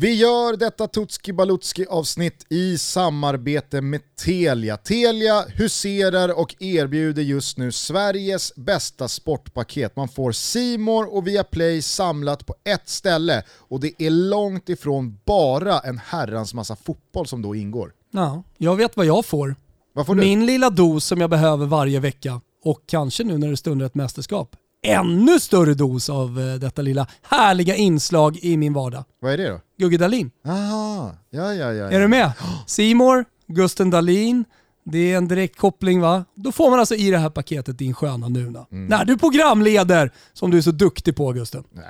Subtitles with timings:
[0.00, 4.76] Vi gör detta Tutski Balutski avsnitt i samarbete med Telia.
[4.76, 9.96] Telia huserar och erbjuder just nu Sveriges bästa sportpaket.
[9.96, 15.78] Man får Simor och Viaplay samlat på ett ställe och det är långt ifrån bara
[15.78, 17.92] en herrans massa fotboll som då ingår.
[18.10, 19.56] Ja, jag vet vad jag får.
[19.92, 20.20] Vad får du?
[20.20, 23.94] Min lilla dos som jag behöver varje vecka och kanske nu när det stundar ett
[23.94, 29.04] mästerskap ännu större dos av eh, detta lilla härliga inslag i min vardag.
[29.20, 29.60] Vad är det då?
[29.80, 30.30] Gugge Dahlin.
[30.46, 32.32] Aha, ja, ja, ja, Är du med?
[32.66, 34.44] Simor, Gusten Dahlin,
[34.84, 36.24] det är en direkt koppling va?
[36.34, 38.66] Då får man alltså i det här paketet din sköna Nuna.
[38.72, 38.86] Mm.
[38.86, 41.64] När du programleder, som du är så duktig på Gusten.
[41.76, 41.82] Äh.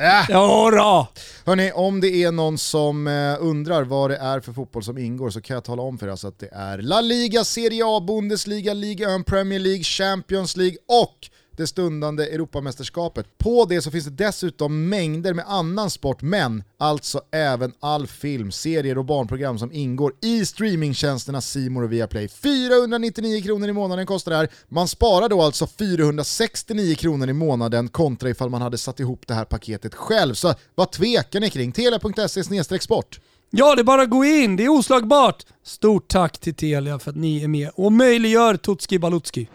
[0.00, 0.30] Äh.
[0.30, 1.08] Jodå!
[1.46, 5.30] Hörni, om det är någon som eh, undrar vad det är för fotboll som ingår
[5.30, 8.00] så kan jag tala om för er alltså att det är La Liga, Serie A,
[8.00, 11.29] Bundesliga, Liga 1, Premier League, Champions League och
[11.60, 13.38] det stundande Europamästerskapet.
[13.38, 18.52] På det så finns det dessutom mängder med annan sport, men alltså även all film,
[18.52, 22.28] serier och barnprogram som ingår i streamingtjänsterna Simor och Viaplay.
[22.28, 24.48] 499 kronor i månaden kostar det här.
[24.68, 29.34] Man sparar då alltså 469 kronor i månaden kontra ifall man hade satt ihop det
[29.34, 30.34] här paketet själv.
[30.34, 31.72] Så vad tvekar ni kring?
[31.72, 33.20] Telia.se sport.
[33.50, 34.56] Ja, det är bara att gå in.
[34.56, 35.46] Det är oslagbart.
[35.64, 39.48] Stort tack till Telia för att ni är med och möjliggör Tutski Balutski.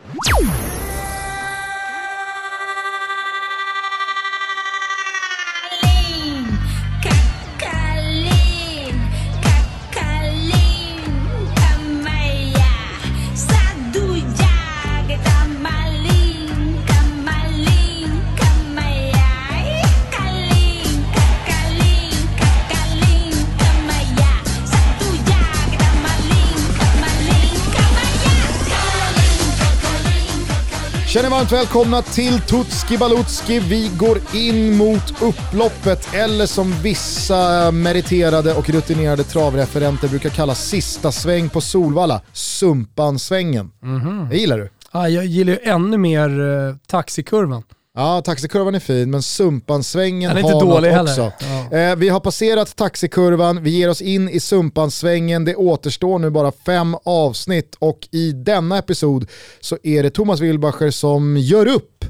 [31.16, 33.60] Känner varmt välkomna till Tutski Balutski.
[33.60, 41.12] Vi går in mot upploppet, eller som vissa meriterade och rutinerade travreferenter brukar kalla sista
[41.12, 43.72] sväng på Solvalla, Sumpan-svängen.
[43.84, 44.30] Mm -hmm.
[44.30, 44.70] Det gillar du?
[44.92, 47.64] Ja, jag gillar ju ännu mer eh, taxikurvan.
[47.98, 51.32] Ja, taxikurvan är fin, men Sumpansvängen har inte dålig också.
[51.72, 51.78] Ja.
[51.78, 56.52] Eh, vi har passerat taxikurvan, vi ger oss in i Sumpansvängen, det återstår nu bara
[56.66, 59.30] fem avsnitt och i denna episod
[59.62, 62.06] så är det Thomas Wilbacher som gör upp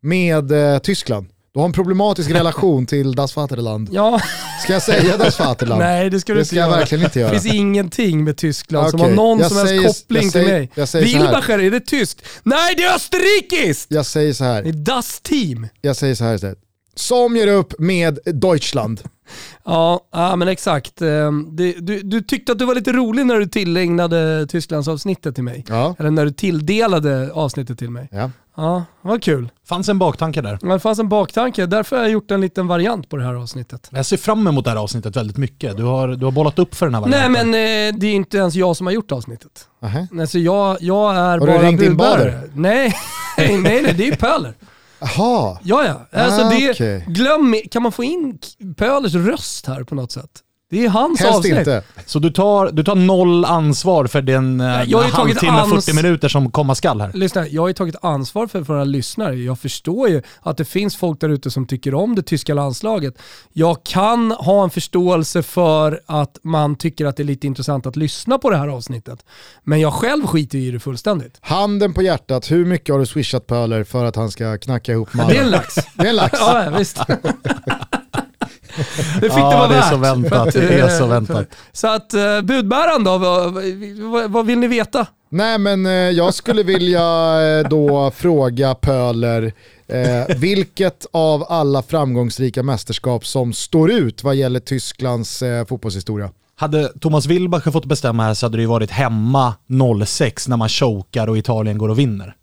[0.00, 1.26] med eh, Tyskland.
[1.58, 3.88] Du har en problematisk relation till Das Vaterland.
[3.92, 4.20] Ja.
[4.62, 5.80] Ska jag säga Das Vaterland?
[5.80, 7.32] Nej det ska du det inte ska jag verkligen inte göra.
[7.32, 8.90] Det finns ingenting med Tyskland okay.
[8.90, 10.70] som har någon jag som säger, helst koppling till mig.
[10.94, 12.22] Wilbacher, är det tyskt?
[12.42, 13.86] Nej det är österrikiskt!
[13.90, 14.62] Jag säger så här.
[14.62, 15.68] Det är Das Team.
[15.80, 16.58] Jag säger så här istället.
[16.94, 19.00] Som gör upp med Deutschland.
[19.64, 21.02] Ja, ja men exakt.
[21.02, 25.44] Ehm, du, du, du, tyckte att du var lite rolig när du tillägnade Tysklandsavsnittet till
[25.44, 25.64] mig.
[25.68, 25.94] Ja.
[25.98, 28.08] Eller när du tilldelade avsnittet till mig.
[28.12, 28.30] Ja.
[28.58, 29.50] Ja, vad kul.
[29.68, 30.58] Fanns en baktanke där.
[30.62, 33.34] Ja, det fanns en baktanke, därför har jag gjort en liten variant på det här
[33.34, 33.88] avsnittet.
[33.92, 35.76] Jag ser fram emot det här avsnittet väldigt mycket.
[35.76, 37.32] Du har, du har bollat upp för den här varianten.
[37.32, 39.68] Nej men eh, det är inte ens jag som har gjort avsnittet.
[39.84, 40.20] Uh -huh.
[40.20, 42.50] Alltså jag, jag är har bara du ringt in Bader?
[42.54, 42.94] Nej,
[43.36, 44.54] nej, nej, det är Pöler.
[45.00, 45.58] Jaha.
[45.62, 46.20] Ja, ja.
[46.20, 47.00] Alltså ah, det, okay.
[47.06, 48.38] glöm, kan man få in
[48.76, 50.30] Pölers röst här på något sätt?
[50.70, 51.58] Det är hans Helst avsnitt.
[51.58, 51.82] inte.
[52.06, 56.28] Så du tar, du tar noll ansvar för den jag har halvtimme, ans 40 minuter
[56.28, 57.12] som komma skall här?
[57.14, 59.36] Lyssna, jag har ju tagit ansvar för våra lyssnare.
[59.36, 63.14] Jag förstår ju att det finns folk där ute som tycker om det tyska landslaget.
[63.52, 67.96] Jag kan ha en förståelse för att man tycker att det är lite intressant att
[67.96, 69.24] lyssna på det här avsnittet.
[69.64, 71.38] Men jag själv skiter i det fullständigt.
[71.40, 75.14] Handen på hjärtat, hur mycket har du swishat Pöler för att han ska knacka ihop
[75.14, 75.32] mannen?
[75.32, 75.74] Det är en lax.
[75.94, 76.38] Det är en lax.
[76.40, 76.98] ja, visst.
[79.20, 79.90] Det fick ja, det vara det är värt.
[79.90, 80.52] så väntat.
[80.52, 81.46] Det är så väntat.
[81.72, 85.06] Så att uh, budbäraren då, vad, vad, vill ni veta?
[85.30, 87.00] Nej men eh, jag skulle vilja
[87.40, 89.52] eh, då fråga Pöler,
[89.86, 96.30] eh, vilket av alla framgångsrika mästerskap som står ut vad gäller Tysklands eh, fotbollshistoria?
[96.56, 99.54] Hade Thomas Wilbacher fått bestämma här så hade det ju varit hemma
[100.06, 102.34] 06 när man chokar och Italien går och vinner.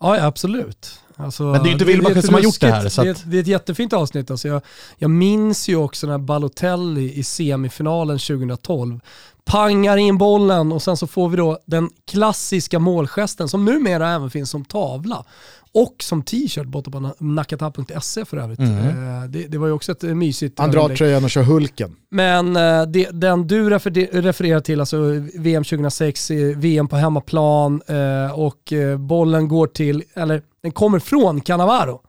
[0.00, 1.00] Ja, absolut.
[1.16, 2.88] Alltså, men det är ju inte Wilbacher som har gjort det här.
[2.88, 3.06] Så att...
[3.06, 4.30] det, är, det, är ett jättefint avsnitt.
[4.30, 4.62] Alltså jag,
[4.98, 9.00] jag minns ju också när Balotelli i semifinalen 2012
[9.46, 14.30] pangar in bollen och sen så får vi då den klassiska målgesten som numera även
[14.30, 15.24] finns som tavla
[15.72, 18.58] och som t-shirt borta på nakata.se för övrigt.
[18.58, 19.32] Mm.
[19.32, 21.96] Det, det, var ju också ett mysigt Han drar tröjan och kör Hulken.
[22.10, 24.96] Men eh, det, den du refer, refererar till, alltså
[25.34, 32.00] VM 2006, VM på hemmaplan eh, och bollen går till, eller den kommer från Cannavaro.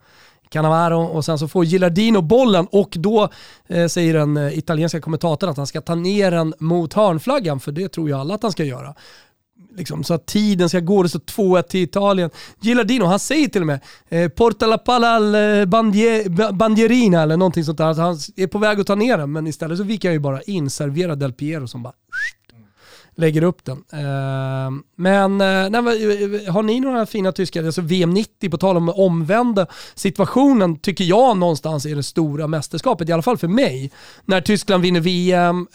[0.50, 3.30] Cannavaro och sen så får Gillardino bollen och då
[3.68, 7.72] eh, säger den eh, italienska kommentatorn att han ska ta ner den mot hörnflaggan för
[7.72, 8.96] det tror ju alla att han ska göra.
[9.78, 11.04] liksom, så att tiden ska gå.
[11.04, 12.30] Det står 2-1 till Italien.
[12.62, 13.80] Gillardino, han säger till och med
[14.10, 17.86] eh, “Porta la palla al eh, bandier, bandierina” eller någonting sånt där.
[17.86, 20.20] Alltså, han är på väg att ta ner den, men istället så viker han ju
[20.20, 21.94] bara in, serverar Del Piero som bara
[23.18, 23.84] lägger upp den.
[23.94, 27.64] Eh, men eh, nej, eh, eh, har ni några fina tyskar?
[27.64, 33.10] Alltså VM 90, på tal om omvända situationen, tycker jag någonstans är det stora mästerskapet,
[33.10, 33.92] i alla fall för mig.
[34.26, 35.68] När Tyskland vinner VM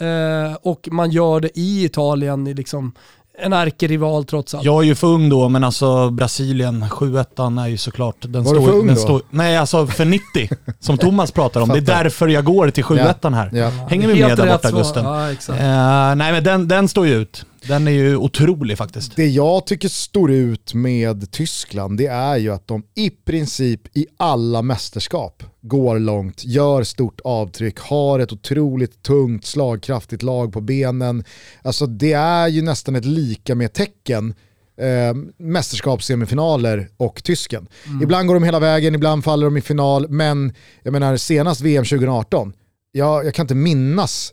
[0.62, 2.92] och man gör det i Italien, liksom
[3.38, 4.64] en ärkerival trots allt.
[4.64, 8.16] Jag är ju för ung då, men alltså Brasilien, 7-1 är ju såklart...
[8.20, 9.02] Den Var du för ung den då?
[9.02, 10.22] står, Nej, alltså för 90,
[10.80, 11.68] som Thomas pratar om.
[11.68, 13.50] Det är därför jag går till 7-1 här.
[13.52, 13.68] Ja.
[13.88, 14.70] Hänger vi med där borta.
[14.70, 15.04] Gusten?
[15.04, 15.30] Ja.
[15.30, 17.46] Eh, nej, men den, den står ju ut.
[17.68, 19.16] Den är ju otrolig faktiskt.
[19.16, 24.06] Det jag tycker står ut med Tyskland det är ju att de i princip i
[24.16, 31.24] alla mästerskap går långt, gör stort avtryck, har ett otroligt tungt slagkraftigt lag på benen.
[31.62, 34.34] Alltså det är ju nästan ett lika med tecken
[34.76, 37.68] eh, mästerskapssemifinaler och tysken.
[38.02, 41.84] Ibland går de hela vägen, ibland faller de i final, men jag menar senast VM
[41.84, 42.52] 2018,
[42.92, 44.32] jag, jag kan inte minnas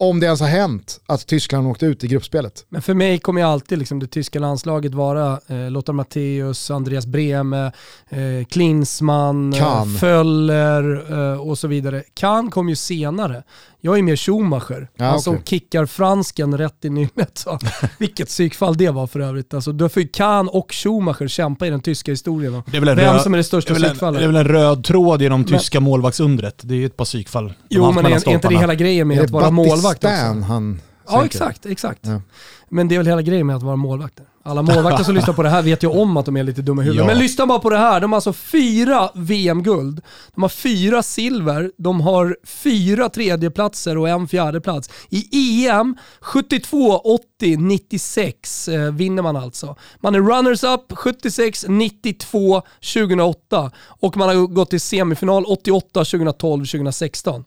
[0.00, 2.66] om det ens har hänt att Tyskland åkte ut i gruppspelet.
[2.68, 7.06] Men för mig kommer ju alltid liksom det tyska landslaget vara eh, Lothar Matthäus, Andreas
[7.06, 7.72] Brehme,
[8.08, 9.96] eh, Klinsmann, eh, Kahn.
[9.96, 12.02] Föller eh, och så vidare.
[12.14, 13.42] Kahn kom ju senare.
[13.80, 14.88] Jag är mer Schumacher.
[14.96, 17.30] Ja, han som kickar fransken rätt i nyllet.
[17.38, 17.58] Så.
[17.98, 19.54] Vilket psykfall det var för övrigt.
[19.54, 22.62] Alltså, då får ju Kahn och Schumacher kämpa i den tyska historien.
[22.66, 24.20] Det är väl en Vem röd- som är det största det är väl en, psykfallet.
[24.20, 26.60] det är väl en röd tråd genom Men- tyska målvaktsundret.
[26.64, 27.52] Det är ju ett par psykfall.
[27.70, 30.38] Jo men är, är inte det hela grejen med Är att det vara målvakt Battistan
[30.38, 30.52] också?
[30.52, 30.80] han
[31.10, 32.00] Ja exakt, exakt.
[32.02, 32.20] Ja.
[32.68, 34.24] Men det är väl hela grejen med att vara målvakter.
[34.48, 36.82] Alla målvakter som lyssnar på det här vet ju om att de är lite dumma
[36.82, 37.04] i huvudet.
[37.04, 37.06] Ja.
[37.06, 38.00] Men lyssna bara på det här.
[38.00, 40.00] De har alltså fyra VM-guld.
[40.34, 41.70] De har fyra silver.
[41.78, 44.90] De har fyra tredjeplatser och en fjärdeplats.
[45.10, 49.76] I EM 72, 80, 96 eh, vinner man alltså.
[50.00, 52.62] Man är runners-up 76, 92,
[52.94, 53.70] 2008
[54.00, 57.44] och man har gått till semifinal 88, 2012, 2016.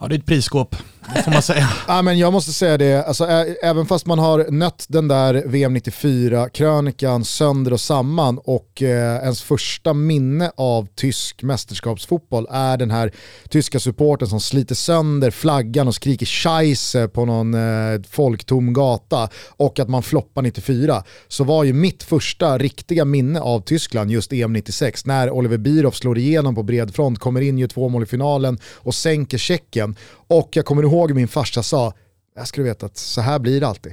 [0.00, 0.76] Ja, det är ett prisskåp.
[1.14, 1.68] Det får man säga.
[1.88, 5.42] Ja, men jag måste säga det, alltså, ä- även fast man har nött den där
[5.46, 12.90] VM 94-krönikan sönder och samman och eh, ens första minne av tysk mästerskapsfotboll är den
[12.90, 13.12] här
[13.48, 19.78] tyska supporten som sliter sönder flaggan och skriker scheisse på någon eh, folktom gata och
[19.78, 24.52] att man floppar 94 så var ju mitt första riktiga minne av Tyskland just EM
[24.52, 28.06] 96 när Oliver Bierhoff slår igenom på bred front, kommer in, ju två mål i
[28.06, 29.85] finalen och sänker Tjeckien.
[30.08, 31.92] Och jag kommer ihåg min farsa sa,
[32.36, 33.92] jag skulle veta att så här blir det alltid.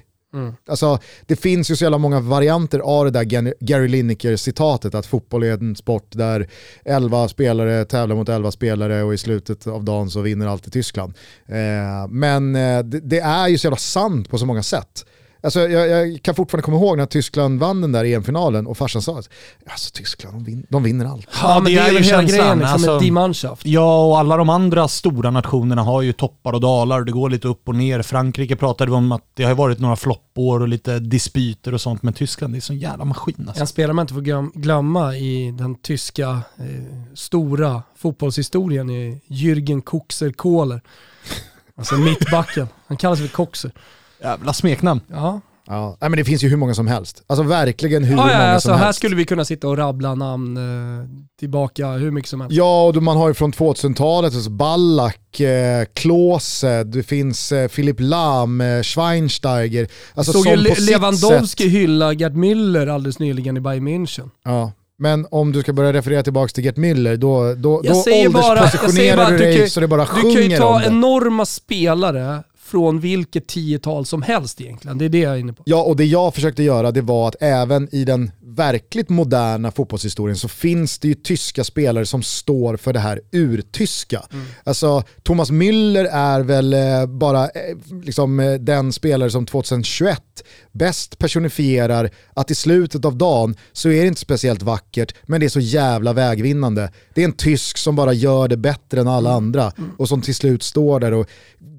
[0.68, 5.44] Alltså, det finns ju så jävla många varianter av det där Gary Lineker-citatet att fotboll
[5.44, 6.50] är en sport där
[6.86, 11.14] 11 spelare tävlar mot 11 spelare och i slutet av dagen så vinner alltid Tyskland.
[11.46, 15.06] Eh, men eh, det, det är ju så jävla sant på så många sätt.
[15.44, 19.02] Alltså, jag, jag kan fortfarande komma ihåg när Tyskland vann den där EM-finalen och farsan
[19.02, 19.30] sa att
[19.70, 21.28] alltså, Tyskland, de, vin- de vinner allt.
[21.42, 22.26] Ja, men det är, ju väl hela känslan.
[22.28, 23.66] grejen liksom, Alltså- med Mannschaft.
[23.66, 27.02] Ja, och alla de andra stora nationerna har ju toppar och dalar.
[27.04, 28.02] Det går lite upp och ner.
[28.02, 32.04] Frankrike pratade om att det har varit några floppår och lite dispyter och sånt.
[32.04, 33.62] Men Tyskland, det är sån jävla maskin alltså.
[33.62, 36.30] En spelare man inte får glöm- glömma i den tyska
[36.60, 36.66] eh,
[37.16, 40.82] stora fotbollshistorien är Jürgen Koxer Kohler.
[41.78, 42.68] Alltså mittbacken.
[42.88, 43.72] Han kallas för Koxer.
[44.24, 45.02] Jävla smeknamn.
[45.08, 47.24] Ja, Ja, nej, men det finns ju hur många som helst.
[47.28, 48.98] Alltså verkligen hur ja, ja många alltså, som här helst.
[49.00, 51.06] skulle vi kunna sitta och rabbla namn eh,
[51.40, 52.56] tillbaka hur mycket som helst.
[52.58, 57.68] Ja, och då man har ju från 2000-talet, alltså Ballack, eh, Klose, det finns eh,
[57.68, 59.88] Philipp Lahm, eh, Schweinsteiger.
[60.14, 64.30] Alltså Såg ju Le- Lewandowski sätt- hylla Gerd Müller alldeles nyligen i Bayern München.
[64.46, 64.72] Ja.
[64.98, 68.14] Men om du ska börja referera tillbaka till Gert Müller, då, då, Jag då bara-
[68.16, 71.46] jag ålderspositionerar bara du dig kan- så det bara Du kan ju sjunger ta enorma
[71.46, 74.98] spelare från vilket tiotal som helst egentligen.
[74.98, 75.64] Det är det jag är inne på.
[75.66, 80.38] Ja, och det jag försökte göra det var att även i den verkligt moderna fotbollshistorien
[80.38, 84.22] så finns det ju tyska spelare som står för det här urtyska.
[84.64, 90.22] Alltså Thomas Müller är väl eh, bara eh, liksom, eh, den spelare som 2021
[90.72, 95.46] bäst personifierar att i slutet av dagen så är det inte speciellt vackert men det
[95.46, 96.92] är så jävla vägvinnande.
[97.14, 100.36] Det är en tysk som bara gör det bättre än alla andra och som till
[100.36, 101.28] slut står där och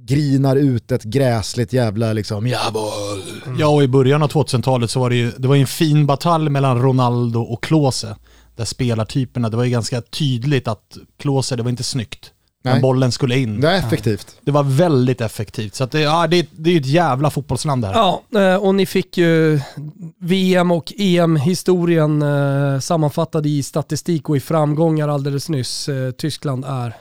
[0.07, 3.23] grinar ut ett gräsligt jävla liksom jawohl.
[3.59, 6.07] Ja, och i början av 2000-talet så var det ju det var ju en fin
[6.07, 8.17] batalj mellan Ronaldo och Klose.
[8.57, 12.31] Där spelartyperna, det var ju ganska tydligt att Klose, det var inte snyggt.
[12.65, 13.61] Men bollen skulle in.
[13.61, 14.37] Det är effektivt.
[14.41, 15.75] Det var väldigt effektivt.
[15.75, 17.95] Så att det, ja, det, det är ju ett jävla fotbollsland det här.
[17.95, 19.61] Ja, eh, och ni fick ju
[20.21, 25.89] VM och EM-historien eh, sammanfattad i statistik och i framgångar alldeles nyss.
[25.89, 26.97] Eh, Tyskland är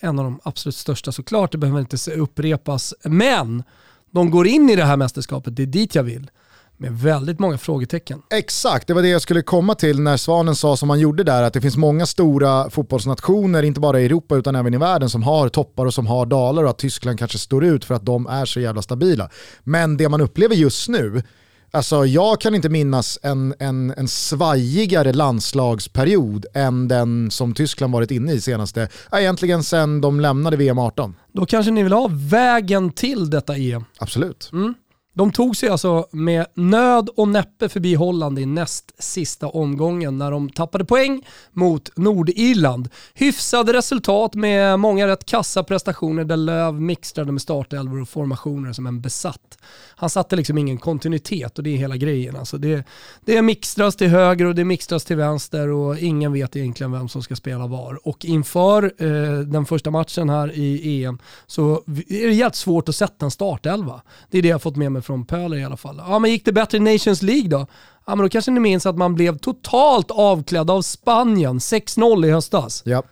[0.00, 2.94] en av de absolut största såklart, det behöver inte upprepas.
[3.04, 3.62] Men
[4.10, 6.30] de går in i det här mästerskapet, det är dit jag vill,
[6.76, 8.22] med väldigt många frågetecken.
[8.30, 11.42] Exakt, det var det jag skulle komma till när Svanen sa som han gjorde där,
[11.42, 15.22] att det finns många stora fotbollsnationer, inte bara i Europa utan även i världen, som
[15.22, 18.26] har toppar och som har dalar och att Tyskland kanske står ut för att de
[18.26, 19.30] är så jävla stabila.
[19.64, 21.22] Men det man upplever just nu,
[21.70, 28.10] Alltså jag kan inte minnas en, en, en svajigare landslagsperiod än den som Tyskland varit
[28.10, 31.14] inne i senaste, egentligen sen de lämnade VM 18.
[31.32, 33.84] Då kanske ni vill ha vägen till detta EM?
[33.98, 34.50] Absolut.
[34.52, 34.74] Mm.
[35.18, 40.30] De tog sig alltså med nöd och näppe förbi Holland i näst sista omgången när
[40.30, 42.88] de tappade poäng mot Nordirland.
[43.14, 48.86] Hyfsade resultat med många rätt kassa prestationer där Löv mixtrade med startelvor och formationer som
[48.86, 49.58] en besatt.
[49.96, 52.36] Han satte liksom ingen kontinuitet och det är hela grejen.
[52.36, 52.84] Alltså det,
[53.24, 57.22] det mixtras till höger och det mixtras till vänster och ingen vet egentligen vem som
[57.22, 58.08] ska spela var.
[58.08, 62.96] Och inför eh, den första matchen här i EM så är det jävligt svårt att
[62.96, 64.02] sätta en startelva.
[64.30, 66.02] Det är det jag fått med mig från Pöler i alla fall.
[66.08, 67.66] Ja, men gick det bättre i Nations League då?
[68.06, 72.30] Ja, men då kanske ni minns att man blev totalt avklädd av Spanien, 6-0 i
[72.30, 72.82] höstas.
[72.84, 73.02] Ja.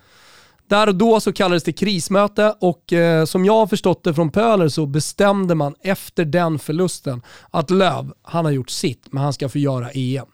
[0.69, 4.31] Där och då så kallades det krismöte och eh, som jag har förstått det från
[4.31, 9.33] Pöler så bestämde man efter den förlusten att Löv, han har gjort sitt, men han
[9.33, 10.27] ska få göra EM.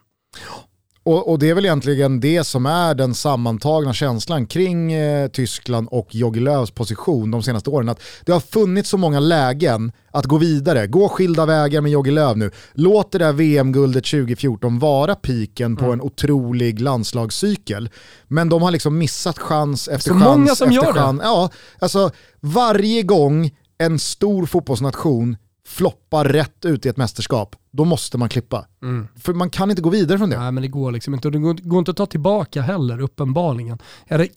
[1.04, 5.88] Och, och, det är väl egentligen det som är den sammantagna känslan kring eh, Tyskland
[5.90, 7.88] och Jogi Löws position de senaste åren.
[7.88, 12.10] Att det har funnits så många lägen att gå vidare, gå skilda vägar med Jogi
[12.10, 12.50] Löw nu.
[12.72, 15.94] Låt det där VM-guldet 2014 vara piken på mm.
[15.94, 17.90] en otrolig landslagscykel.
[18.28, 20.24] Men de har liksom missat chans efter så chans.
[20.24, 21.20] Så många som gör chans.
[21.20, 21.24] det.
[21.24, 25.36] Ja, alltså varje gång en stor fotbollsnation
[25.72, 28.66] floppar rätt ut i ett mästerskap, då måste man klippa.
[28.82, 29.08] Mm.
[29.20, 30.38] För man kan inte gå vidare från det.
[30.38, 31.28] Nej men det går liksom inte.
[31.28, 33.78] Och det går, inte att ta tillbaka heller, uppenbarligen.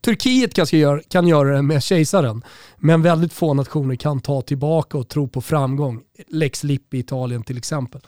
[0.01, 2.43] Turkiet kanske gör, kan göra det med kejsaren,
[2.77, 6.01] men väldigt få nationer kan ta tillbaka och tro på framgång.
[6.27, 8.01] Lex Lippi i Italien till exempel.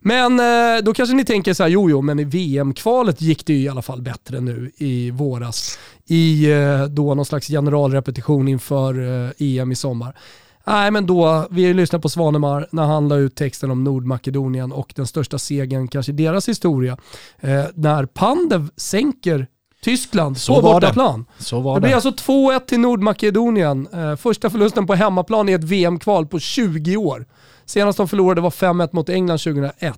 [0.00, 3.52] Men eh, då kanske ni tänker så här, jo jo, men i VM-kvalet gick det
[3.52, 5.78] ju i alla fall bättre nu i våras.
[6.06, 8.94] I eh, då någon slags generalrepetition inför
[9.38, 10.16] EM eh, i sommar.
[10.64, 14.92] Nej men då, vi lyssnar på Svanemar när han la ut texten om Nordmakedonien och
[14.96, 16.96] den största segern kanske i deras historia.
[17.40, 19.46] Eh, när Pandev sänker
[19.82, 21.24] Tyskland så på bortaplan.
[21.38, 21.44] Det.
[21.44, 21.94] Så var det blir det.
[21.94, 23.88] alltså 2-1 till Nordmakedonien.
[23.92, 27.26] Eh, första förlusten på hemmaplan i ett VM-kval på 20 år.
[27.64, 29.96] Senast de förlorade var 5-1 mot England 2001.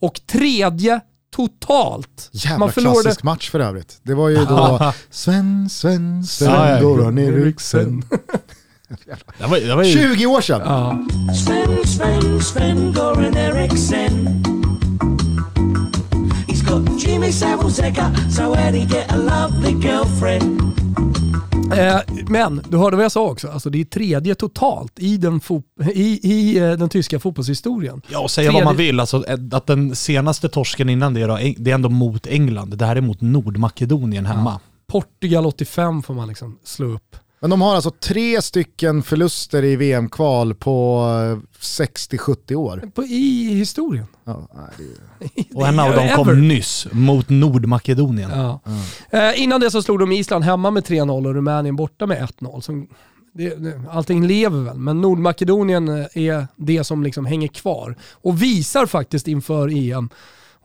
[0.00, 1.00] Och tredje
[1.30, 2.30] totalt.
[2.32, 3.02] Jävla Man förlorade...
[3.02, 4.00] klassisk match för övrigt.
[4.02, 8.02] Det var ju då Sven, Sven, Sven-Goran Eriksen.
[8.88, 9.92] Det var, det var ju...
[9.92, 10.60] 20 år sedan!
[10.64, 11.04] Ja.
[11.34, 14.44] Sven, Sven, Sven, Goran Eriksson
[16.46, 17.70] He's got Jimmy Savile
[18.30, 20.60] so where'd he get a lovely girlfriend?
[21.72, 25.40] Eh, men du hörde vad jag sa också, alltså det är tredje totalt i den,
[25.92, 28.02] i, i eh, den tyska fotbollshistorien.
[28.08, 28.64] Ja, och säga tredje...
[28.64, 31.88] vad man vill, alltså, eh, att den senaste torsken innan det, då, det är ändå
[31.88, 32.78] mot England.
[32.78, 34.50] Det här är mot Nordmakedonien hemma.
[34.50, 34.60] Ja.
[34.86, 37.16] Portugal 85 får man liksom slå upp.
[37.40, 41.00] Men de har alltså tre stycken förluster i VM-kval på
[41.60, 42.82] 60-70 år.
[42.94, 44.06] På, I historien.
[44.24, 48.30] Ja, nej, Och en av dem kom nyss mot Nordmakedonien.
[48.30, 48.60] Ja.
[49.10, 49.30] Ja.
[49.30, 52.86] Eh, innan det så slog de Island hemma med 3-0 och Rumänien borta med 1-0.
[53.34, 58.42] Det, det, allting lever väl, men Nordmakedonien eh, är det som liksom hänger kvar och
[58.42, 60.08] visar faktiskt inför EM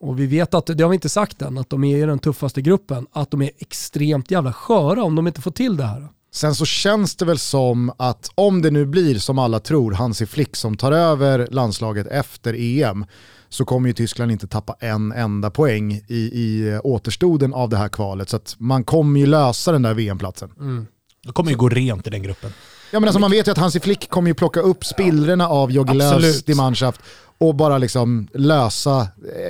[0.03, 2.19] och vi vet att, det har vi inte sagt än, att de är i den
[2.19, 6.07] tuffaste gruppen, att de är extremt jävla sköra om de inte får till det här.
[6.33, 10.25] Sen så känns det väl som att om det nu blir som alla tror, Hansi
[10.25, 13.05] Flick som tar över landslaget efter EM,
[13.49, 17.89] så kommer ju Tyskland inte tappa en enda poäng i, i återstoden av det här
[17.89, 18.29] kvalet.
[18.29, 20.51] Så att man kommer ju lösa den där VM-platsen.
[20.59, 20.87] Mm.
[21.23, 22.53] Det kommer ju gå rent i den gruppen.
[22.91, 25.71] Ja men alltså man vet ju att Hansi Flick kommer ju plocka upp spillrorna av
[25.71, 27.01] Jogi Löws Mannschaft
[27.37, 29.07] och bara liksom lösa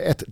[0.07, 0.23] ett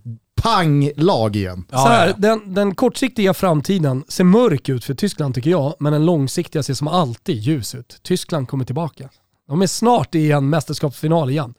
[0.42, 1.66] panglag igen.
[1.70, 6.06] så här, den, den kortsiktiga framtiden ser mörk ut för Tyskland tycker jag, men den
[6.06, 8.00] långsiktiga ser som alltid ljus ut.
[8.04, 9.10] Tyskland kommer tillbaka.
[9.48, 11.54] De är snart i en mästerskapsfinal igen.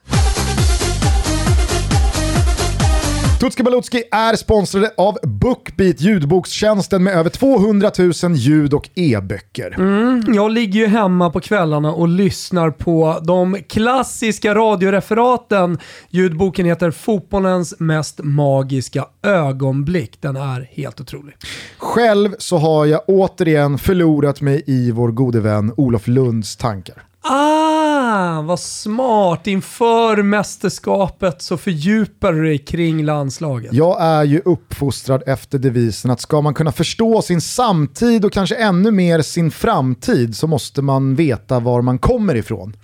[3.43, 7.91] Tutski Balutski är sponsrade av Bookbeat, ljudbokstjänsten med över 200
[8.23, 9.75] 000 ljud och e-böcker.
[9.77, 15.77] Mm, jag ligger ju hemma på kvällarna och lyssnar på de klassiska radioreferaten.
[16.09, 20.21] Ljudboken heter Fotbollens mest magiska ögonblick.
[20.21, 21.35] Den är helt otrolig.
[21.77, 27.03] Själv så har jag återigen förlorat mig i vår gode vän Olof Lunds tankar.
[27.25, 29.47] Ah, vad smart.
[29.47, 33.73] Inför mästerskapet så fördjupar du dig kring landslaget.
[33.73, 38.55] Jag är ju uppfostrad efter devisen att ska man kunna förstå sin samtid och kanske
[38.55, 42.75] ännu mer sin framtid så måste man veta var man kommer ifrån.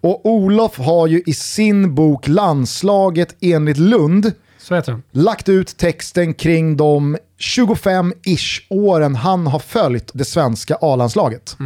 [0.00, 4.32] Och Olof har ju i sin bok Landslaget enligt Lund
[5.12, 11.56] lagt ut texten kring de 25-ish åren han har följt det svenska A-landslaget.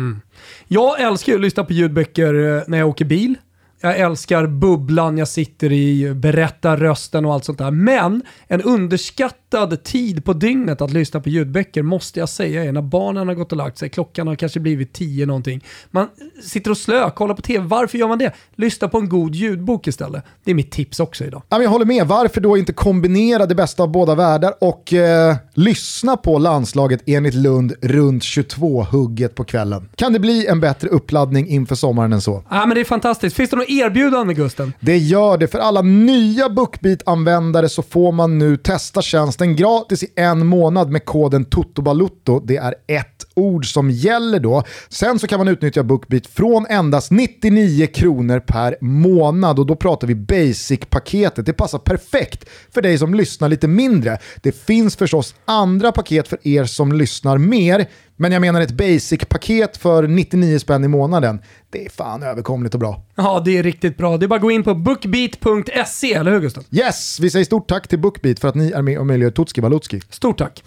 [0.69, 3.35] Jag älskar ju att lyssna på ljudböcker eh, när jag åker bil.
[3.81, 7.71] Jag älskar bubblan jag sitter i, berättarrösten och allt sånt där.
[7.71, 9.39] Men en underskattad
[9.85, 13.53] tid på dygnet att lyssna på ljudböcker måste jag säga är när barnen har gått
[13.53, 13.89] och lagt sig.
[13.89, 15.65] Klockan har kanske blivit tio någonting.
[15.91, 16.09] Man
[16.43, 17.67] sitter och slö, kollar på tv.
[17.67, 18.33] Varför gör man det?
[18.55, 20.25] Lyssna på en god ljudbok istället.
[20.45, 21.43] Det är mitt tips också idag.
[21.49, 26.17] Jag håller med, varför då inte kombinera det bästa av båda världar och eh, lyssna
[26.17, 29.89] på landslaget enligt Lund runt 22-hugget på kvällen?
[29.97, 32.43] Kan det bli en bättre uppladdning inför sommaren än så?
[32.51, 33.37] Ja, men det är fantastiskt.
[33.37, 34.73] Finns det något erbjudande Gusten?
[34.81, 35.49] Det gör det.
[35.49, 40.91] För alla nya BookBeat-användare så får man nu testa tjänsten den gratis i en månad
[40.91, 42.41] med koden TOTOBALUTTO.
[42.41, 44.63] Det är ett ord som gäller då.
[44.89, 50.07] Sen så kan man utnyttja BookBeat från endast 99 kronor per månad och då pratar
[50.07, 51.47] vi basic-paketet.
[51.47, 54.19] Det passar perfekt för dig som lyssnar lite mindre.
[54.43, 57.89] Det finns förstås andra paket för er som lyssnar mer,
[58.21, 61.41] men jag menar ett basic-paket för 99 spänn i månaden.
[61.71, 63.03] Det är fan överkomligt och bra.
[63.15, 64.17] Ja, det är riktigt bra.
[64.17, 66.65] Det är bara att gå in på bookbeat.se, eller hur Gusten?
[66.71, 69.61] Yes, vi säger stort tack till BookBeat för att ni är med och möjliggör Tutski
[69.61, 70.01] Balutski.
[70.11, 70.63] Stort tack.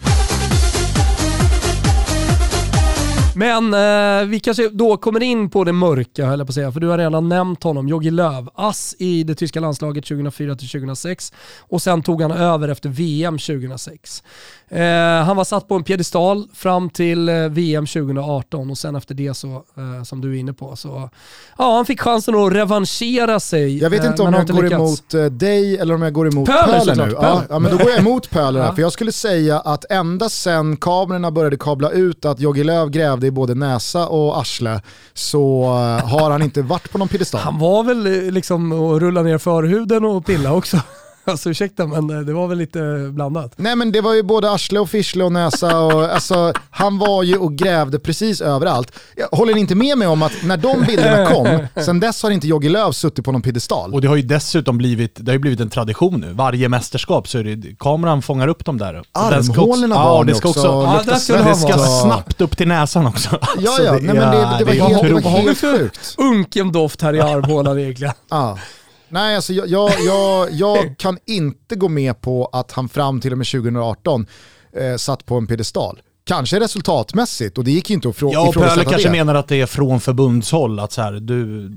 [3.34, 6.72] Men eh, vi kanske då kommer in på det mörka, höll jag på att säga,
[6.72, 8.50] för du har redan nämnt honom, Jogi Löw.
[8.54, 14.22] Ass i det tyska landslaget 2004-2006 och sen tog han över efter VM 2006.
[14.68, 19.14] Eh, han var satt på en piedestal fram till eh, VM 2018 och sen efter
[19.14, 21.10] det så, eh, som du är inne på, så
[21.58, 23.78] ja, han fick chansen att revanschera sig.
[23.78, 24.80] Jag vet eh, inte om jag går lyckats.
[24.80, 27.12] emot eh, dig eller om jag går emot Pöler, Pöler, nu.
[27.12, 27.42] Pöler.
[27.48, 30.76] Ja, men då går jag emot Pöler här, för jag skulle säga att ända sen
[30.76, 34.80] kamerorna började kabla ut att Jogi Löw grävde i både näsa och arsle
[35.14, 37.40] så eh, har han inte varit på någon piedestal.
[37.40, 40.76] Han var väl eh, liksom och rulla ner förhuden och pilla också.
[41.32, 43.52] Alltså ursäkta men eh, det var väl lite blandat.
[43.56, 47.22] Nej men det var ju både arsle och fischle och näsa och alltså, han var
[47.22, 48.92] ju och grävde precis överallt.
[49.16, 52.30] Jag håller ni inte med mig om att när de bilderna kom, sen dess har
[52.30, 53.94] inte Jogi Löw suttit på någon piedestal.
[53.94, 56.32] Och det har ju dessutom blivit, det har ju blivit en tradition nu.
[56.32, 59.02] Varje mästerskap så är det, kameran fångar upp dem där.
[59.02, 60.60] Ska Armhålorna ja, var och det det ska också.
[60.60, 63.38] också, Ja, där skulle det ska snabbt upp till näsan också.
[63.58, 66.14] Ja, Alltså, ja, nej, men det, det, var helt, det var helt sjukt.
[66.18, 68.14] Unken doft här i armhålan egentligen.
[68.30, 68.58] Ja.
[69.12, 73.32] Nej, alltså jag, jag, jag, jag kan inte gå med på att han fram till
[73.32, 74.26] och med 2018
[74.76, 76.00] eh, satt på en piedestal.
[76.24, 79.12] Kanske resultatmässigt och det gick ju inte att frå- Ja, och Pöle ifrågasätta kanske det.
[79.12, 81.68] menar att det är från förbundshåll, att så här, du,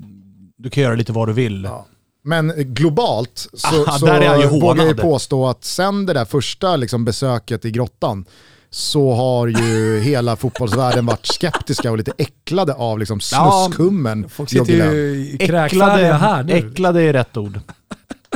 [0.57, 1.63] du kan göra lite vad du vill.
[1.63, 1.85] Ja.
[2.23, 7.65] Men globalt så, Ah, så vågar jag påstå att sen det där första liksom, besöket
[7.65, 8.25] i grottan
[8.69, 14.49] så har ju hela fotbollsvärlden varit skeptiska och lite äcklade av liksom, Ja, snuskummen Folk
[14.49, 16.53] sitter ju kräkfärdiga här nu.
[16.53, 17.59] äcklade är rätt ord.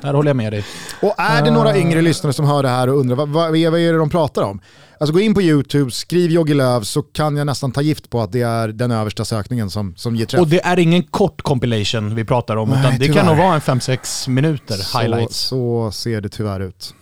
[0.01, 0.65] Där håller jag med dig.
[1.01, 3.79] Och är det några yngre lyssnare som hör det här och undrar vad, vad, vad
[3.79, 4.61] är det de pratar om?
[4.99, 8.21] Alltså gå in på YouTube, skriv Jogi Löw så kan jag nästan ta gift på
[8.21, 10.41] att det är den översta sökningen som, som ger träff.
[10.41, 13.13] Och det är ingen kort compilation vi pratar om, Nej, utan det tyvärr.
[13.17, 15.37] kan nog vara en 5-6 minuter så, highlights.
[15.37, 16.93] så ser det tyvärr ut.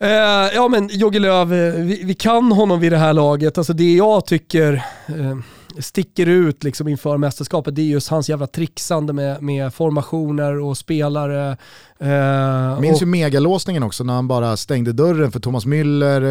[0.00, 3.58] Eh, ja men Jogge Löw, eh, vi, vi kan honom vid det här laget.
[3.58, 4.72] Alltså det jag tycker
[5.08, 5.38] eh,
[5.78, 10.78] sticker ut liksom inför mästerskapet det är just hans jävla trixande med, med formationer och
[10.78, 11.56] spelare.
[12.00, 16.22] Eh, Minns och, ju megalåsningen också när han bara stängde dörren för Thomas Müller,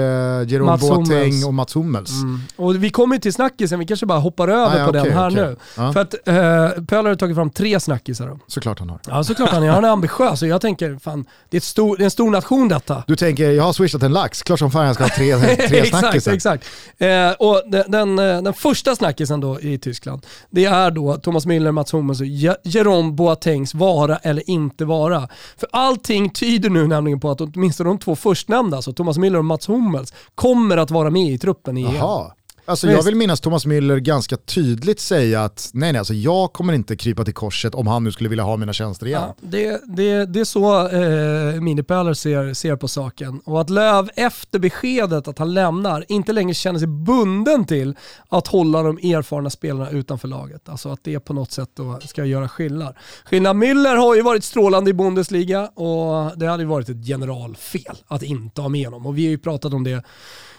[0.41, 1.45] eh, Jerome Mats Boateng Hummels.
[1.45, 2.11] och Mats Hummels.
[2.11, 2.39] Mm.
[2.55, 5.03] Och vi kommer ju till snackisen, vi kanske bara hoppar över Ah, ja, på okej,
[5.03, 5.43] den här okej.
[5.43, 5.55] nu.
[5.77, 5.93] Ja.
[5.93, 8.39] För att eh, Pöler har tagit fram tre snackisar.
[8.47, 8.99] Såklart han har.
[9.07, 12.03] Ja såklart han är, han är ambitiös och jag tänker fan, det är, stor, det
[12.03, 13.03] är en stor nation detta.
[13.07, 15.79] Du tänker, jag har swishat en lax, klart som fan jag ska ha tre, tre
[15.79, 16.31] exakt, snackisar.
[16.33, 16.65] exakt.
[16.97, 21.45] Eh, och den, den, eh, den första snackisen då i Tyskland, det är då Thomas
[21.45, 25.27] Müller, Mats Hummels och Je- Jerome Boatengs vara eller inte vara.
[25.57, 29.45] För allting tyder nu nämligen på att åtminstone de två förstnämnda, alltså Thomas Müller och
[29.45, 31.95] Mats Hummels, kommer att vara med i truppen i EM.
[31.95, 32.31] Jaha.
[32.69, 36.73] Alltså jag vill minnas Thomas Müller ganska tydligt säga att nej, nej, alltså jag kommer
[36.73, 39.21] inte krypa till korset om han nu skulle vilja ha mina tjänster igen.
[39.21, 43.41] Ja, det, det, det är så eh, Minipöler ser, ser på saken.
[43.45, 47.95] Och att Löv efter beskedet att han lämnar inte längre känner sig bunden till
[48.29, 50.69] att hålla de erfarna spelarna utanför laget.
[50.69, 52.95] Alltså att det på något sätt då ska göra skillnad.
[53.25, 57.95] Skillnad Müller har ju varit strålande i Bundesliga och det hade ju varit ett generalfel
[58.07, 59.05] att inte ha med honom.
[59.05, 60.03] Och vi har ju pratat om det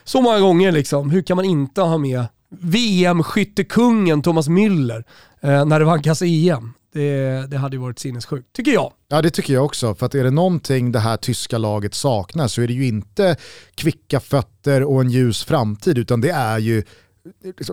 [0.09, 1.11] så många gånger liksom.
[1.11, 5.04] Hur kan man inte ha med VM-skyttekungen Thomas Müller
[5.40, 6.72] eh, när det vankas EM?
[6.92, 8.92] Det, det hade ju varit sinnessjukt, tycker jag.
[9.08, 12.48] Ja det tycker jag också, för att är det någonting det här tyska laget saknar
[12.48, 13.37] så är det ju inte
[13.74, 16.82] kvicka fötter och en ljus framtid utan det är ju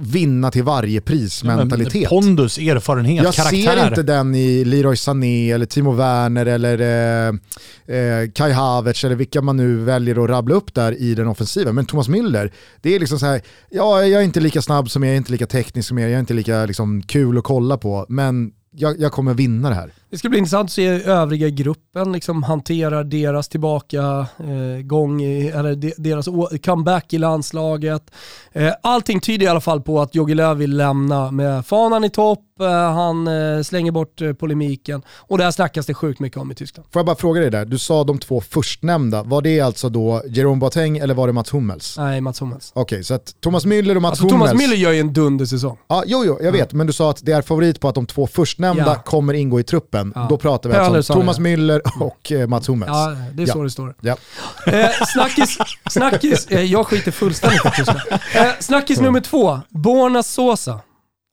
[0.02, 2.10] vinna till varje pris mentalitet.
[2.10, 3.58] Pondus, erfarenhet, jag karaktär.
[3.58, 9.04] Jag ser inte den i Leroy Sané eller Timo Werner eller eh, eh, Kai Havertz
[9.04, 11.72] eller vilka man nu väljer att rabbla upp där i den offensiva.
[11.72, 15.04] Men Thomas Müller, det är liksom så här, ja jag är inte lika snabb som
[15.04, 17.44] er, jag är inte lika teknisk som er, jag är inte lika liksom, kul att
[17.44, 19.92] kolla på, men jag, jag kommer vinna det här.
[20.16, 25.48] Det ska bli intressant att se övriga gruppen liksom hanterar deras tillbaka eh, gång, i,
[25.48, 26.26] eller de, deras
[26.66, 28.12] comeback i landslaget.
[28.52, 32.10] Eh, allting tyder i alla fall på att Jogi Löw vill lämna med fanan i
[32.10, 36.38] topp, eh, han eh, slänger bort eh, polemiken och det här snackas det sjukt mycket
[36.38, 36.88] om i Tyskland.
[36.92, 40.22] Får jag bara fråga dig där, du sa de två förstnämnda, var det alltså då
[40.28, 41.98] Jerome Boateng eller var det Mats Hummels?
[41.98, 42.72] Nej, Mats Hummels.
[42.76, 44.52] Okej, okay, så att Thomas Müller och Mats alltså, Hummels...
[44.52, 45.78] Thomas Müller gör ju en dundersäsong.
[45.88, 48.06] Ja, jo, jo, jag vet, men du sa att det är favorit på att de
[48.06, 48.96] två förstnämnda ja.
[48.96, 50.05] kommer ingå i truppen.
[50.16, 50.26] Ja.
[50.30, 52.90] Då pratar vi alltså om Thomas Müller och eh, Mats Hummels.
[52.90, 53.96] Ja, det är så det står.
[54.02, 54.18] Ja.
[54.68, 55.58] Eh, snackis,
[55.90, 58.00] snackis eh, jag skiter fullständigt i Tyskland.
[58.36, 60.80] Eh, snackis nummer två, Borna Sosa.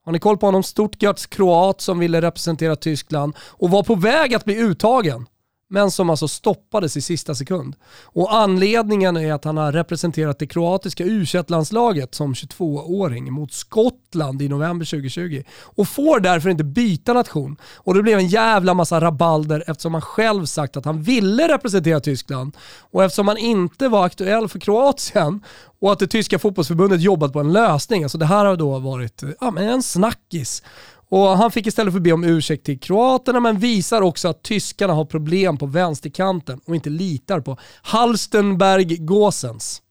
[0.05, 0.63] Har ni koll på honom?
[0.63, 5.25] Stuttgarts kroat som ville representera Tyskland och var på väg att bli uttagen
[5.73, 7.75] men som alltså stoppades i sista sekund.
[8.03, 14.41] Och anledningen är att han har representerat det kroatiska u landslaget som 22-åring mot Skottland
[14.41, 17.57] i november 2020 och får därför inte byta nation.
[17.75, 21.99] Och det blev en jävla massa rabalder eftersom han själv sagt att han ville representera
[21.99, 22.57] Tyskland
[22.91, 25.41] och eftersom han inte var aktuell för Kroatien
[25.83, 28.03] och att det tyska fotbollsförbundet jobbat på en lösning.
[28.03, 30.63] Alltså det här har då varit ja, men en snackis.
[31.13, 34.93] Och han fick istället för be om ursäkt till kroaterna men visar också att tyskarna
[34.93, 39.81] har problem på vänsterkanten och inte litar på Halstenberg-Gåsens.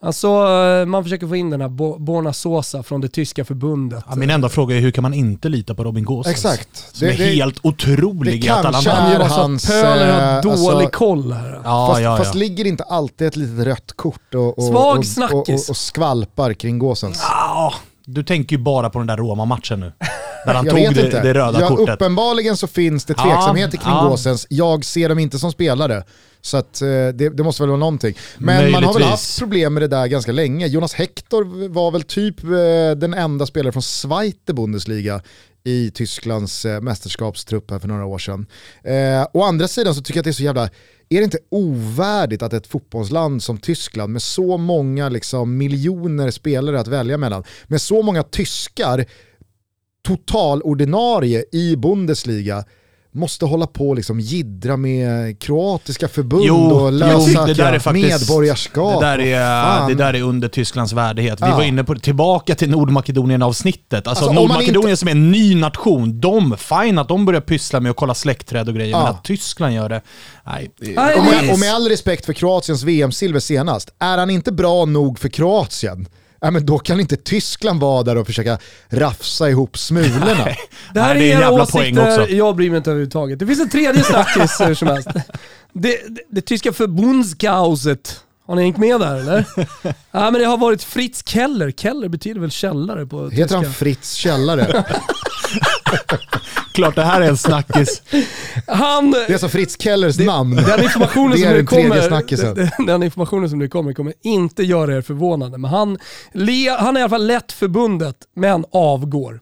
[0.00, 4.04] Alltså eh, man försöker få in den här Borna Sosa från det tyska förbundet.
[4.08, 6.36] Ja, min enda fråga är hur kan man inte lita på Robin Gåsens?
[6.36, 6.96] Exakt.
[6.96, 8.90] Som det, är det, helt otrolig i Atalanta.
[8.90, 9.66] Han gör hans...
[9.66, 11.60] Pöler har eh, dålig alltså, koll här.
[11.64, 12.16] Ja, fast, ja, ja.
[12.16, 16.54] fast ligger inte alltid ett litet rött kort och, och, Svag och, och, och, skvalpar
[16.54, 17.18] kring Gåsens?
[17.22, 19.92] Ja, du tänker ju bara på den där Roma-matchen nu.
[20.46, 21.94] När han jag tog det, det, röda ja, kortet.
[21.94, 24.08] Uppenbarligen så finns det tveksamheter ja, kring ja.
[24.08, 24.46] Gåsens.
[24.50, 26.04] Jag ser dem inte som spelare.
[26.40, 28.14] Så att, eh, det, det, måste väl vara någonting.
[28.38, 30.66] Men man har väl haft problem med det där ganska länge.
[30.66, 32.50] Jonas Hector var väl typ eh,
[32.96, 35.22] den enda spelare från Zweite Bundesliga
[35.64, 38.46] i Tysklands eh, mästerskapstrupp här för några år sedan.
[38.84, 40.64] Eh, å andra sidan så tycker jag att det är så jävla,
[41.08, 46.80] är det inte ovärdigt att ett fotbollsland som Tyskland med så många liksom, miljoner spelare
[46.80, 49.04] att välja mellan, med så många tyskar
[50.02, 52.64] totalordinarie i Bundesliga
[53.12, 57.72] måste hålla på och liksom jiddra med kroatiska förbund jo, och lösa jo, det där
[57.72, 59.00] är faktiskt, medborgarskap.
[59.00, 61.40] Det där, är, det där är under Tysklands värdighet.
[61.40, 61.56] Vi ja.
[61.56, 64.06] var inne på tillbaka till Nordmakedonien-avsnittet.
[64.06, 64.96] Alltså, alltså Nordmakedonien inte...
[64.96, 68.68] som är en ny nation, de, fine att de börjar pyssla med att kolla släktträd
[68.68, 68.98] och grejer, ja.
[68.98, 70.00] men att Tyskland gör det,
[70.46, 70.70] nej.
[71.16, 75.18] och, med, och med all respekt för Kroatiens VM-silver senast, är han inte bra nog
[75.18, 76.06] för Kroatien?
[76.40, 80.48] Ja, men då kan inte Tyskland vara där och försöka rafsa ihop smulorna.
[80.94, 82.28] det här Nej, är, är en poäng också.
[82.28, 83.38] jag bryr mig inte överhuvudtaget.
[83.38, 85.08] Det finns en tredje snackis hur som helst.
[85.72, 88.20] Det, det, det tyska förbundskaoset.
[88.46, 89.44] Har ni hängt med där eller?
[90.10, 91.70] ja, men det har varit Fritz Keller.
[91.70, 93.56] Keller betyder väl källare på Heter tyska?
[93.56, 94.84] han Fritz Källare?
[96.72, 98.02] Klart det här är en snackis.
[98.66, 100.56] Han, det är alltså Fritz Kellers det, namn.
[100.56, 102.54] Den informationen det är som den kommer, snackisen.
[102.76, 105.58] Den, den informationen som nu kommer kommer inte göra er förvånade.
[105.58, 105.98] Men han,
[106.78, 109.40] han är i alla fall lätt förbundet, men avgår.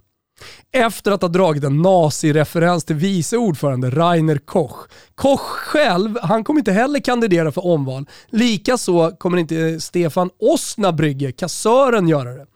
[0.73, 4.77] Efter att ha dragit en nazireferens till vice ordförande Rainer Koch.
[5.15, 8.07] Koch själv, han kommer inte heller kandidera för omval.
[8.31, 12.47] Likaså kommer inte Stefan Osnabrygge, kassören, göra det.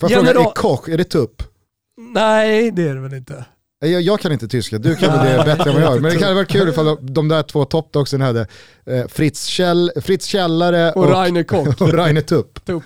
[0.00, 1.53] Får jag fråga, är Koch, är det tupp?
[1.96, 3.44] Nej, det är det väl inte.
[3.80, 6.18] Jag, jag kan inte tyska, du kan väl det bättre än vad jag Men det
[6.18, 8.46] kan vara kul ifall de där två toppdogsen hade
[8.86, 11.68] eh, Fritz, Kjell, Fritz Källare och, och Rainer Koch.
[11.82, 12.64] Och Rainer Tupp.
[12.64, 12.82] Tupp.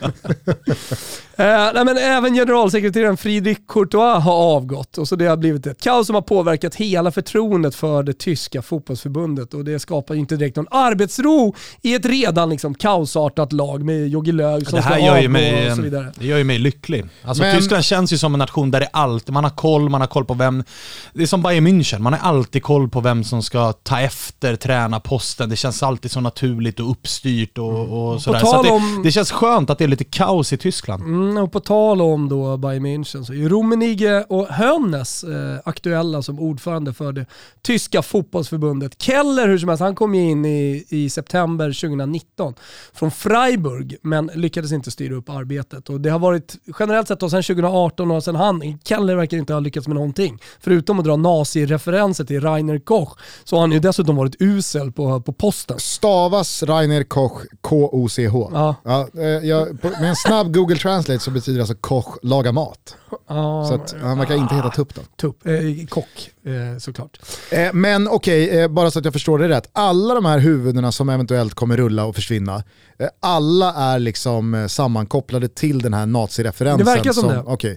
[1.39, 5.83] Eh, nej, men även generalsekreteraren Friedrich Courtois har avgått och så det har blivit ett
[5.83, 10.37] kaos som har påverkat hela förtroendet för det tyska fotbollsförbundet och det skapar ju inte
[10.37, 14.95] direkt någon arbetsro i ett redan liksom kaosartat lag med Jogi Löw som det här
[14.95, 16.13] ska gör avgå mig, och så vidare.
[16.19, 17.05] Det gör ju mig lycklig.
[17.23, 19.89] Alltså men, Tyskland känns ju som en nation där det är allt, man har koll,
[19.89, 20.65] man har koll på vem,
[21.13, 24.57] det är som Bayern München, man har alltid koll på vem som ska ta efter
[24.57, 28.39] tränarposten, det känns alltid så naturligt och uppstyrt och, och sådär.
[28.39, 31.03] Så det, det, känns skönt att det är lite kaos i Tyskland.
[31.03, 31.28] Mm.
[31.29, 36.23] Mm, och på tal om då Bayern München så är Rummenigge och Hönes eh, aktuella
[36.23, 37.27] som ordförande för det
[37.63, 39.03] tyska fotbollsförbundet.
[39.03, 42.55] Keller hur som helst, han kom ju in i, i september 2019
[42.93, 45.91] från Freiburg men lyckades inte styra upp arbetet.
[45.91, 49.53] Och det har varit generellt sett då sedan 2018 och sen han, Keller verkar inte
[49.53, 50.39] ha lyckats med någonting.
[50.61, 55.21] Förutom att dra nazireferenser till Rainer Koch så har han ju dessutom varit usel på,
[55.21, 55.79] på posten.
[55.79, 58.51] Stavas Rainer Koch K-O-C-H?
[58.53, 58.75] Ja.
[58.85, 62.97] ja eh, jag, på, med en snabb Google Translate så betyder alltså Koch laga mat.
[63.29, 65.01] Ja, så att han verkar inte heta Tupp då.
[65.17, 67.19] Tupp, eh, kock eh, såklart.
[67.51, 69.71] Eh, men okej, okay, eh, bara så att jag förstår det rätt.
[69.73, 72.63] Alla de här huvudena som eventuellt kommer rulla och försvinna,
[72.99, 76.87] eh, alla är liksom sammankopplade till den här nazireferensen.
[76.87, 77.43] Det verkar som, som det.
[77.43, 77.77] Okay.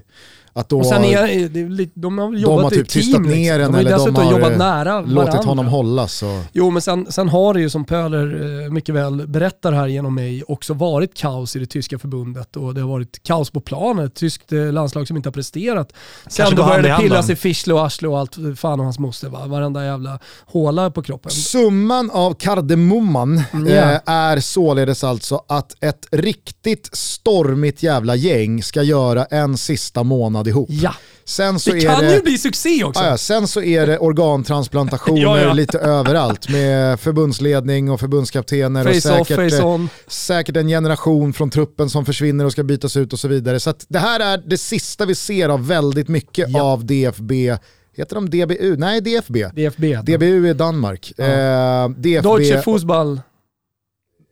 [0.54, 3.24] Att då, och sen är, det, de har jobbat de har typ i team.
[3.24, 3.74] ner liksom.
[3.74, 5.38] den, de har dessutom de har jobbat nära låtit varandra.
[5.38, 6.24] honom hållas.
[6.24, 6.40] Och...
[6.52, 10.16] Jo men sen, sen har det ju som Pöler eh, mycket väl berättar här genom
[10.16, 14.06] mig också varit kaos i det tyska förbundet och det har varit kaos på planen.
[14.06, 15.94] Ett tyskt eh, landslag som inte har presterat.
[16.28, 19.30] Sen då började det pillas i Fischle och Arsle och allt fan och hans moster.
[19.30, 19.48] Va?
[19.48, 21.32] Varenda jävla håla på kroppen.
[21.32, 28.84] Summan av kardemumman Mm, eh, är således alltså att ett riktigt stormigt jävla gäng ska
[28.84, 30.70] göra en sista månad ihop.
[30.72, 30.94] Ja.
[31.26, 33.04] Sen så det är kan det, ju bli succé också.
[33.04, 35.54] Ja, sen så är det organtransplantationer Ja, ja.
[35.54, 39.90] lite överallt med förbundsledning och förbundskaptener och Face off, säkert, face eh, on.
[40.08, 43.60] säkert en generation från truppen som försvinner och ska bytas ut och så vidare.
[43.60, 46.62] Så att det här är det sista vi ser av väldigt mycket Ja.
[46.64, 47.58] av DFB.
[47.98, 48.76] Heter de DBU?
[48.78, 49.48] Nej, DFB.
[49.54, 49.96] DFB.
[49.96, 51.14] DBU är Danmark.
[51.18, 51.26] Ja.
[51.26, 52.30] Eh, DFB...
[52.30, 53.22] Deutsche Fußball.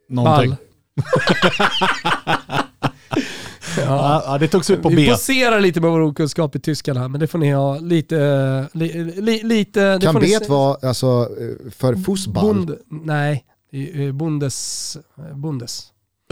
[0.10, 0.50] Någonting.
[0.50, 0.58] Ball.
[3.86, 5.12] Ja, ja, det togs ut på Vi B.
[5.12, 8.70] poserar lite med vår okunskap i tyskan här, men det får ni ha lite...
[8.74, 11.08] Li, li, lite det Kan se- vara alltså,
[11.39, 12.56] eh, för fotboll?
[12.65, 13.46] Bund, nej,
[14.13, 14.98] Bundes...
[15.36, 15.84] Bundes.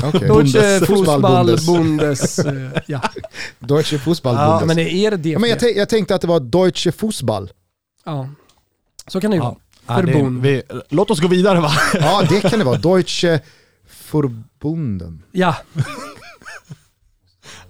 [0.03, 0.27] Okay.
[0.27, 2.39] Deutsche Fußball Bundes.
[2.39, 2.53] Eh,
[2.88, 3.01] ja.
[3.60, 4.67] Deutsche Fußball ja, Bundes.
[4.67, 5.27] men det är det DFB?
[5.33, 7.49] Ja, men jag, tänk- jag tänkte att det var Deutsche Fußball.
[8.05, 8.29] ja.
[9.07, 9.55] Så kan det ju vara.
[9.88, 10.41] Ja, det, Förbund.
[10.41, 11.71] vi, låt oss gå vidare va?
[11.93, 12.77] Ja, det kan det vara.
[12.77, 13.39] Deutsche
[13.88, 15.23] Förbunden.
[15.31, 15.55] Ja,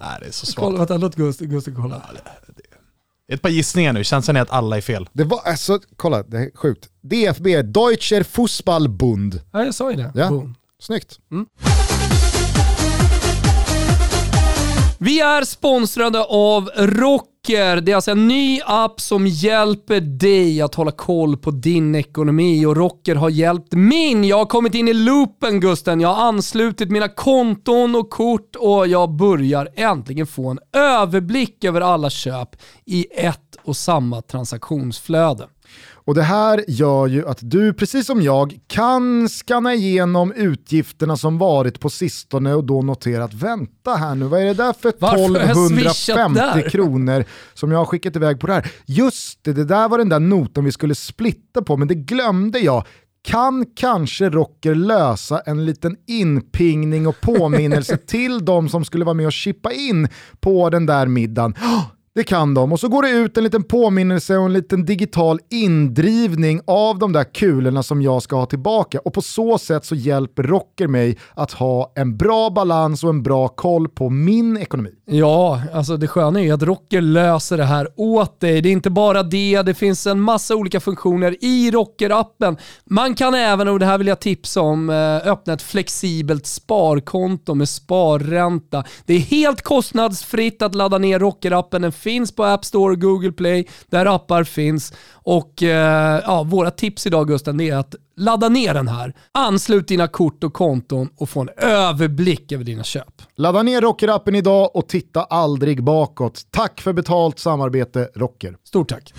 [0.00, 0.80] Nej, det är så kolla, svagt.
[0.90, 2.02] vänta, låt Gustav, Gustav kolla.
[3.32, 5.08] Ett par gissningar nu, känslan är att alla är fel.
[5.12, 6.88] Det var, alltså, kolla, det är sjukt.
[7.00, 9.40] DFB, Deutscher Fußballbund.
[9.52, 10.12] Ja, jag sa ju det.
[10.14, 10.28] Ja.
[10.28, 10.54] Boom.
[10.80, 11.18] Snyggt.
[14.98, 16.70] Vi är sponsrade av
[17.48, 17.80] Rocker.
[17.80, 22.66] Det är alltså en ny app som hjälper dig att hålla koll på din ekonomi
[22.66, 24.24] och Rocker har hjälpt min.
[24.24, 26.00] Jag har kommit in i loopen Gusten.
[26.00, 31.80] Jag har anslutit mina konton och kort och jag börjar äntligen få en överblick över
[31.80, 35.48] alla köp i ett och samma transaktionsflöde.
[36.08, 41.38] Och det här gör ju att du, precis som jag, kan scanna igenom utgifterna som
[41.38, 44.92] varit på sistone och då notera att vänta här nu, vad är det där för
[44.98, 46.70] Varför har jag swishat 1250 där?
[46.70, 48.72] kronor som jag har skickat iväg på det här?
[48.86, 52.58] Just det, det där var den där noten vi skulle splitta på, men det glömde
[52.58, 52.86] jag.
[53.24, 59.26] Kan kanske Rocker lösa en liten inpingning och påminnelse till de som skulle vara med
[59.26, 60.08] och chippa in
[60.40, 61.54] på den där middagen?
[62.18, 62.72] Det kan de.
[62.72, 67.12] Och så går det ut en liten påminnelse och en liten digital indrivning av de
[67.12, 68.98] där kulorna som jag ska ha tillbaka.
[68.98, 73.22] Och på så sätt så hjälper Rocker mig att ha en bra balans och en
[73.22, 74.97] bra koll på min ekonomi.
[75.10, 78.60] Ja, alltså det sköna är ju att Rocker löser det här åt dig.
[78.60, 82.56] Det är inte bara det, det finns en massa olika funktioner i Rocker-appen.
[82.84, 87.54] Man kan även, och det här vill jag tipsa om, eh, öppna ett flexibelt sparkonto
[87.54, 88.84] med sparränta.
[89.06, 91.82] Det är helt kostnadsfritt att ladda ner Rocker-appen.
[91.82, 94.92] Den finns på App Store och Google Play, där appar finns.
[95.12, 99.14] Och eh, ja, våra tips idag Gusten, det är att ladda ner den här.
[99.32, 103.22] Anslut dina kort och konton och få en överblick över dina köp.
[103.36, 106.42] Ladda ner Rocker-appen idag och titta aldrig bakåt.
[106.50, 108.56] Tack för betalt samarbete Rocker.
[108.64, 109.12] Stort tack.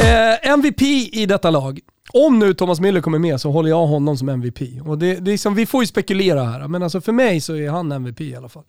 [0.00, 1.80] Eh, MVP i detta lag.
[2.12, 4.60] Om nu Thomas Müller kommer med så håller jag honom som MVP.
[4.86, 7.54] Och det, det är som, vi får ju spekulera här, men alltså för mig så
[7.54, 8.64] är han MVP i alla fall.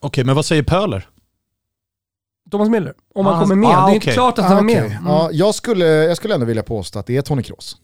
[0.00, 1.08] Okej, men vad säger Pöler?
[2.50, 3.68] Thomas Müller, om han Ah, kommer med.
[3.68, 3.94] ah, det är okej.
[3.94, 4.84] inte klart att han är med.
[4.84, 5.06] Mm.
[5.06, 7.76] Ja, jag, skulle, jag skulle ändå vilja påstå att det är Tony Kroos.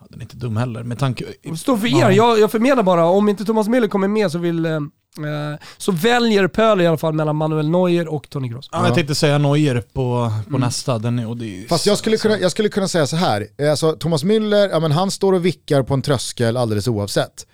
[0.00, 1.24] Ja, den är inte dum heller, med tanke...
[1.58, 2.10] Stå för er, Ja.
[2.12, 4.64] jag, jag förmedlar bara, om inte Thomas Müller kommer med så vill...
[4.66, 8.68] Eh, eh, så väljer Pöler i alla fall mellan Manuel Neuer och Toni Kroos.
[8.72, 10.98] Ja, jag tänkte säga Neuer på, på nästa.
[10.98, 13.46] Den är, och det är, Fast jag skulle, kunna, jag skulle kunna säga så här,
[13.70, 17.46] alltså, Thomas Müller, ja, men han står och vickar på en tröskel alldeles oavsett.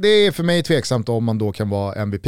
[0.00, 2.26] Det är för mig tveksamt om man då kan vara MVP.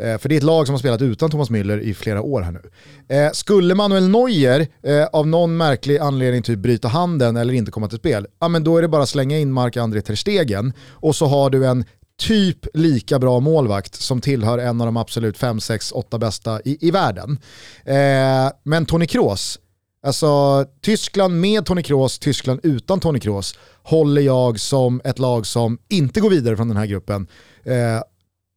[0.00, 2.42] Eh, för det är ett lag som har spelat utan Thomas Müller i flera år
[2.42, 2.70] här nu.
[3.16, 7.88] Eh, skulle Manuel Neuer eh, av någon märklig anledning typ bryta handen eller inte komma
[7.88, 11.16] till spel, ja men då är det bara att slänga in Mark-André Ter Stegen och
[11.16, 11.84] så har du en
[12.20, 16.88] typ lika bra målvakt som tillhör en av de absolut 5, 6, 8 bästa i,
[16.88, 17.38] i världen.
[17.84, 19.58] Eh, men Toni Kroos,
[20.06, 25.78] alltså Tyskland med Toni Kroos, Tyskland utan Toni Kroos, håller jag som ett lag som
[25.88, 27.26] inte går vidare från den här gruppen.
[27.64, 28.02] Eh,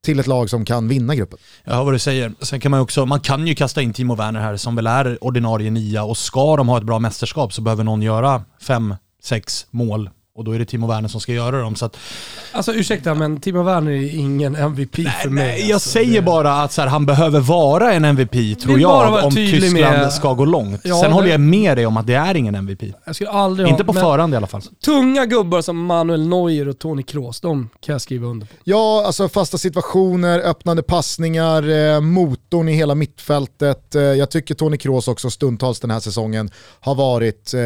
[0.03, 1.39] till ett lag som kan vinna gruppen.
[1.63, 2.33] Jag hör vad du säger.
[2.41, 5.23] Sen kan man också, man kan ju kasta in Timo Werner här som väl är
[5.23, 9.65] ordinarie nia och ska de ha ett bra mästerskap så behöver någon göra fem, sex
[9.69, 11.75] mål och då är det Timo Werner som ska göra dem.
[11.75, 11.97] Så att,
[12.51, 15.47] alltså ursäkta, men Timo Werner är ingen MVP nej, för mig.
[15.47, 16.21] Nej, jag alltså, säger det...
[16.21, 20.13] bara att så här, han behöver vara en MVP, tror jag, om Tyskland med...
[20.13, 20.81] ska gå långt.
[20.83, 21.15] Ja, Sen det...
[21.15, 22.83] håller jag med dig om att det är ingen MVP.
[23.05, 24.61] Jag skulle aldrig Inte ha, på förhand i alla fall.
[24.85, 28.53] Tunga gubbar som Manuel Neuer och Toni Kroos, de kan jag skriva under på.
[28.63, 33.95] Ja, alltså fasta situationer, öppnande passningar, eh, motorn i hela mittfältet.
[33.95, 37.61] Eh, jag tycker Toni Kroos också stundtals den här säsongen har varit eh,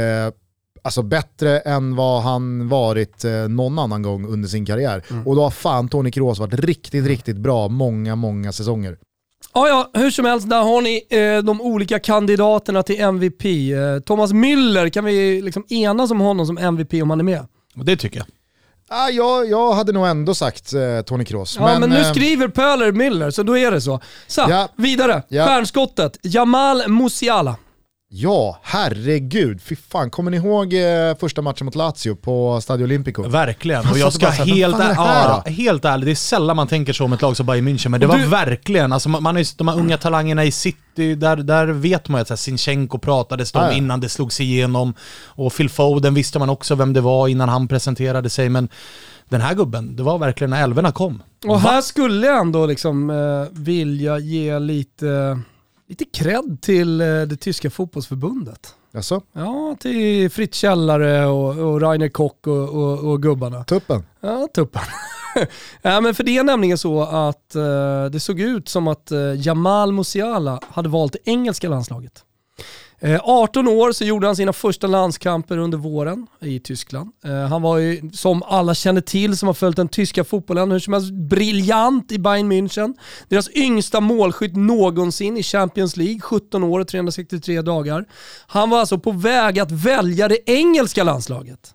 [0.88, 5.04] alltså bättre än vad han varit eh, någon annan gång under sin karriär.
[5.10, 5.28] Mm.
[5.28, 8.98] Och då har fan Toni Kroos varit riktigt, riktigt bra många, många säsonger.
[9.54, 13.46] Ja, ja, hur som helst, där har ni eh, de olika kandidaterna till MVP.
[13.46, 17.46] Eh, Thomas Müller, kan vi liksom enas om honom som MVP om han är med?
[17.76, 18.28] Det tycker jag.
[18.90, 21.58] Ah, jag, jag hade nog ändå sagt eh, Toni Kroos.
[21.60, 24.00] Ja, men, men nu eh, skriver Pöler Müller, så då är det så.
[24.28, 25.24] Så, ja, vidare.
[25.28, 25.46] Ja.
[25.46, 27.56] Stjärnskottet, Jamal Musiala.
[28.10, 29.62] Ja, herregud.
[29.62, 33.30] Fy fan, kommer ni ihåg eh, första matchen mot Lazio på Stadio Olimpico?
[33.30, 36.94] Verkligen, och jag ska här, helt, är ja, helt ärligt, det är sällan man tänker
[36.94, 38.26] så om ett lag som Bayern München, men det var du...
[38.26, 42.34] verkligen, alltså man är, de här unga talangerna i City, där, där vet man ju
[42.34, 43.72] att Sinchenko pratades de ah, ja.
[43.72, 44.94] innan det slogs igenom,
[45.26, 48.70] och Phil Foden visste man också vem det var innan han presenterade sig, men
[49.30, 51.24] den här gubben, det var verkligen när älvorna kom.
[51.46, 55.40] Och här skulle jag ändå liksom eh, vilja ge lite
[55.88, 58.76] lite cred till eh, det tyska fotbollsförbundet.
[58.92, 59.22] Jaså?
[59.34, 63.64] Ja, till Fritz Källare och, och Rainer Kock och, och, och gubbarna.
[63.64, 64.04] Tuppen?
[64.20, 64.82] Ja, tuppen.
[65.82, 69.48] ja, men för det är nämligen så att uh, det såg ut som att uh,
[69.48, 72.24] Jamal Musiala hade valt det engelska landslaget.
[73.00, 77.12] Eh, 18 år så gjorde han sina första landskamper under våren i Tyskland.
[77.26, 80.80] Eh, han var ju, som alla känner till som har följt den tyska fotbollen, hur
[80.80, 82.94] som helst briljant i Bayern München.
[83.30, 88.06] Deras yngsta målskytt någonsin i Champions League, 17 år och 363 dagar.
[88.48, 91.74] Han var alltså på väg att välja det engelska landslaget.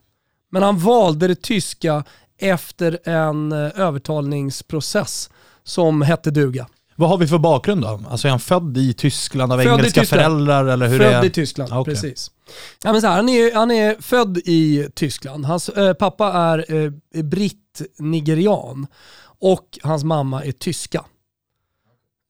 [0.50, 2.04] Men han valde det tyska
[2.38, 5.30] efter en eh, övertalningsprocess
[5.64, 6.66] som hette duga.
[7.02, 8.00] Vad har vi för bakgrund då?
[8.10, 10.22] Alltså är han född i Tyskland av född engelska Tyskland.
[10.22, 11.94] föräldrar eller hur född är i Tyskland, ah, okay.
[11.94, 12.30] precis.
[12.84, 15.44] Ja, men så här, han, är, han är född i Tyskland.
[15.44, 18.86] Hans eh, pappa är eh, britt-nigerian
[19.40, 21.04] och hans mamma är tyska.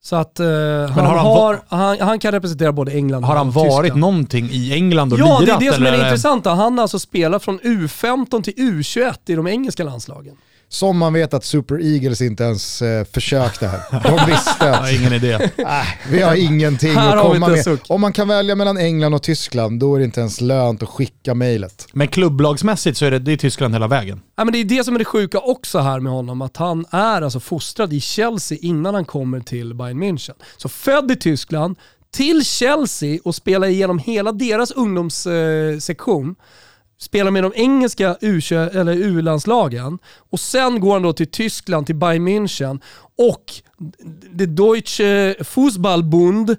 [0.05, 3.51] Så att uh, han, han, har, han, han, kan representera både England och Har han
[3.51, 4.01] varit Tyskland.
[4.01, 5.49] någonting i England och ja, lirat?
[5.49, 6.51] Ja, det är det som är det intressanta.
[6.55, 10.37] Han har alltså spelat från U15 till U21 i de engelska landslagen.
[10.73, 13.81] Som man vet att Super Eagles inte ens eh, försökte här.
[13.91, 15.33] De visste att ingen idé.
[15.33, 15.69] Äh,
[16.11, 17.79] vi har ingenting här att komma med.
[17.89, 20.89] Om man kan välja mellan England och Tyskland, då är det inte ens lönt att
[20.89, 21.89] skicka mejlet.
[21.93, 24.21] Men klubblagsmässigt så är det, det är Tyskland hela vägen.
[24.37, 26.87] Ja, men det är det som är det sjuka också här med honom, att han
[26.91, 30.35] är alltså fostrad i Chelsea innan han kommer till Bayern München.
[30.57, 31.77] Så född i Tyskland,
[32.11, 36.29] till Chelsea och spelar igenom hela deras ungdomssektion.
[36.29, 36.35] Eh,
[37.03, 39.99] spelar med de engelska U-landslagen
[40.31, 42.81] och sen går han då till Tyskland, till Bayern München
[43.19, 43.53] och
[44.31, 46.57] det Deutsche Fußballbund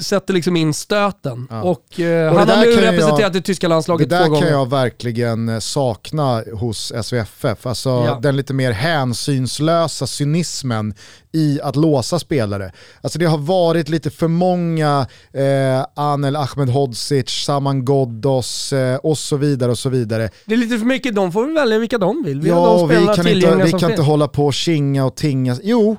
[0.00, 1.46] sätter liksom in stöten.
[1.50, 1.62] Ja.
[1.62, 4.30] Och, eh, och han har nu representerat jag, det tyska landslaget två gånger.
[4.30, 7.66] Det där kan jag verkligen eh, sakna hos SVFF.
[7.66, 8.18] Alltså ja.
[8.22, 10.94] den lite mer hänsynslösa cynismen
[11.32, 12.72] i att låsa spelare.
[13.00, 19.36] Alltså det har varit lite för många eh, Anel Ahmedhodzic, Saman Ghoddos eh, och så
[19.36, 20.30] vidare och så vidare.
[20.44, 22.40] Det är lite för mycket, de får välja vilka de vill.
[22.40, 25.56] Vi ja, vi kan inte, vi kan inte hålla på och kinga och tinga.
[25.62, 25.96] Jo,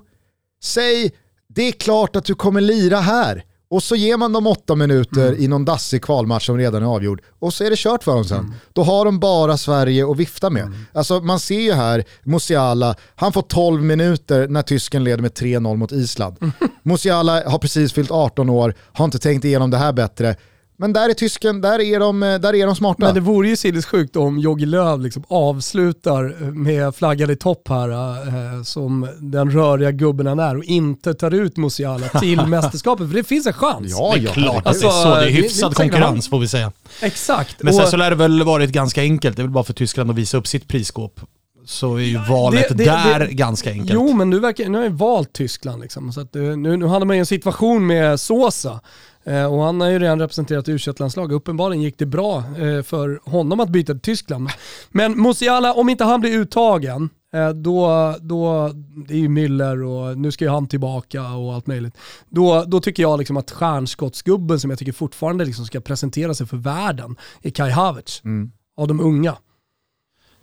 [0.64, 1.12] säg
[1.56, 3.44] det är klart att du kommer lira här.
[3.70, 5.42] Och så ger man dem åtta minuter mm.
[5.42, 7.22] i någon dassig kvalmatch som redan är avgjord.
[7.40, 8.38] Och så är det kört för dem sen.
[8.38, 8.54] Mm.
[8.74, 10.64] Då har de bara Sverige att vifta med.
[10.64, 10.86] Mm.
[10.94, 15.78] Alltså man ser ju här, Musiala, han får 12 minuter när tysken leder med 3-0
[15.78, 16.38] mot Island.
[16.42, 16.54] Mm.
[16.84, 20.36] Musiala har precis fyllt 18 år, har inte tänkt igenom det här bättre.
[20.78, 23.06] Men där är tysken, där är de, där är de smarta.
[23.06, 27.90] Men det vore ju sinnessjukt om Jogge Löw liksom avslutar med flaggan i topp här,
[28.28, 33.16] eh, som den röriga gubben han är och inte tar ut Musiala till mästerskapet, för
[33.16, 33.88] det finns en chans.
[33.90, 34.32] Ja, ja.
[34.32, 35.16] Klart, alltså, det är så.
[35.16, 36.72] Det är hyfsad det, konkurrens får vi säga.
[37.02, 37.64] Exakt.
[37.64, 40.12] Men sen så lär det väl varit ganska enkelt, det är väl bara för Tyskland
[40.12, 41.20] att visa upp sitt prisskåp
[41.68, 43.94] så är ju valet det, det, där det, ganska enkelt.
[43.94, 45.82] Jo, men nu, verkar, nu har jag valt Tyskland.
[45.82, 49.64] Liksom, så att, eh, nu, nu hade man ju en situation med Sosa Eh, och
[49.64, 53.70] han har ju redan representerat u landslag Uppenbarligen gick det bra eh, för honom att
[53.70, 54.50] byta till Tyskland.
[54.90, 58.72] Men Musiala, om inte han blir uttagen, eh, då, då,
[59.08, 61.98] det är ju Müller och nu ska ju han tillbaka och allt möjligt.
[62.30, 66.48] Då, då tycker jag liksom att stjärnskottsgubben som jag tycker fortfarande liksom ska presentera sig
[66.48, 68.22] för världen är Kai Havertz.
[68.24, 68.52] Mm.
[68.78, 69.38] Av de unga.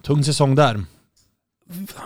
[0.03, 0.85] Tung säsong där.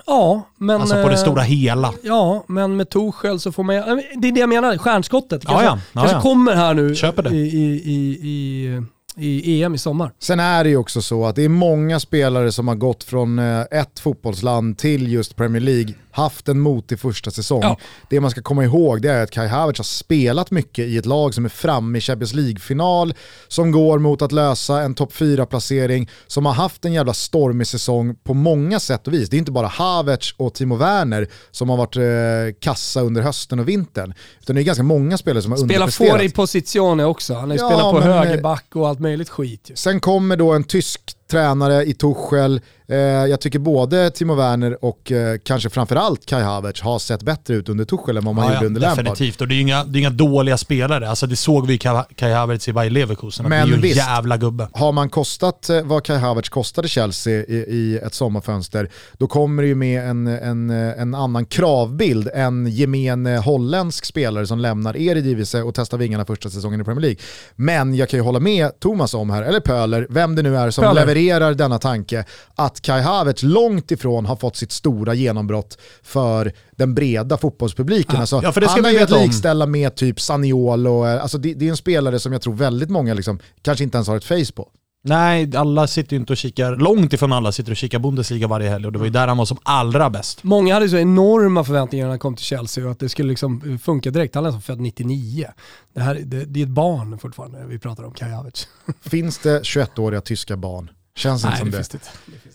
[0.07, 0.81] Ja, men...
[0.81, 1.93] Alltså på det stora hela.
[2.03, 3.75] Ja, men med Torshäll så får man...
[4.17, 5.47] Det är det jag menar, stjärnskottet.
[5.47, 6.01] Kanske, ja, ja.
[6.03, 6.95] Ja, kanske kommer här nu
[7.33, 8.83] i, i, i, i
[9.19, 10.13] i EM i sommar.
[10.19, 13.39] Sen är det ju också så att det är många spelare som har gått från
[13.39, 17.63] eh, ett fotbollsland till just Premier League haft en motig första säsong.
[17.63, 17.79] Ja.
[18.11, 21.07] Det man ska komma ihåg det är att Kai Havertz har spelat mycket i ett
[21.07, 23.15] lag som är framme i Champions League-final,
[23.49, 28.15] som går mot att lösa en topp 4-placering, som har haft en jävla stormig säsong
[28.25, 29.29] på många sätt och vis.
[29.29, 33.59] Det är inte bara Havertz och Timo Werner som har varit eh, kassa under hösten
[33.59, 35.95] och vintern, utan det är ganska många spelare som har Spelar underpresterat.
[35.95, 39.29] Spelar får i positione också, han har ju ja, spelat på högerback och allt möjligt
[39.29, 39.71] skit.
[39.75, 42.61] Sen kommer då en tysk tränare i Tuchel.
[42.89, 47.55] Eh, jag tycker både Timo Werner och eh, kanske framförallt Kai Havertz har sett bättre
[47.55, 49.05] ut under Tuchel än vad man ja, gjorde ja, under Lampard.
[49.05, 51.09] Definitivt, och det är ju inga, det är inga dåliga spelare.
[51.09, 51.79] Alltså det såg vi i
[52.17, 53.49] Kai Havertz i Bayer Leverkusen.
[53.49, 54.69] Men det är ju en jävla gubbe.
[54.73, 59.63] Har man kostat eh, vad Kai Havertz kostade Chelsea i, i, ett sommarfönster, då kommer
[59.63, 65.63] det ju med en, en, en annan kravbild än gemene holländsk spelare som lämnar Eredivisie
[65.63, 67.19] och testar vingarna första säsongen i Premier League.
[67.57, 70.71] Men jag kan ju hålla med Thomas om här, eller Pöler, vem det nu är
[70.71, 70.95] som Pöler.
[70.95, 76.53] levererar levererar denna tanke att Kai Havertz långt ifrån har fått sitt stora genombrott för
[76.77, 78.15] den breda fotbollspubliken.
[78.15, 81.09] Ja, alltså, ja, för det ska han är ju att likställa med typ Saniol och
[81.09, 83.97] eh, alltså, det, det, är en spelare som jag tror väldigt många liksom, kanske inte
[83.97, 84.69] ens har ett face på.
[85.05, 88.71] Nej, alla sitter ju inte och kikar, långt ifrån alla sitter och kikar Bundesliga varje
[88.71, 90.43] helg och det var ju där han var som allra bäst.
[90.43, 93.79] Många hade så enorma förväntningar när han kom till Chelsea och att det skulle liksom
[93.83, 94.35] funka direkt.
[94.35, 95.47] Han är som född 99.
[95.95, 98.69] Det, här, det, det är ett barn fortfarande vi pratar om, Kai Havertz.
[99.01, 101.77] Finns det 21-åriga tyska barn Känns inte som det.
[101.77, 101.99] Finns det.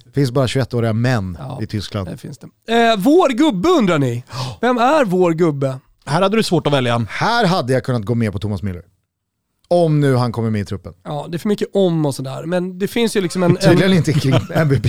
[0.04, 0.12] det.
[0.12, 2.08] finns bara 21-åriga män ja, i Tyskland.
[2.08, 2.48] Det finns det.
[2.74, 4.24] Eh, vår gubbe undrar ni.
[4.62, 5.80] Vem är vår gubbe?
[6.06, 7.06] Här hade du svårt att välja.
[7.10, 8.84] Här hade jag kunnat gå med på Thomas Müller.
[9.74, 10.94] Om nu han kommer med i truppen.
[11.04, 12.46] Ja, det är för mycket om och sådär.
[12.46, 13.56] Men det finns ju liksom en...
[13.56, 13.98] Tydligen en...
[13.98, 14.86] inte kring MVP.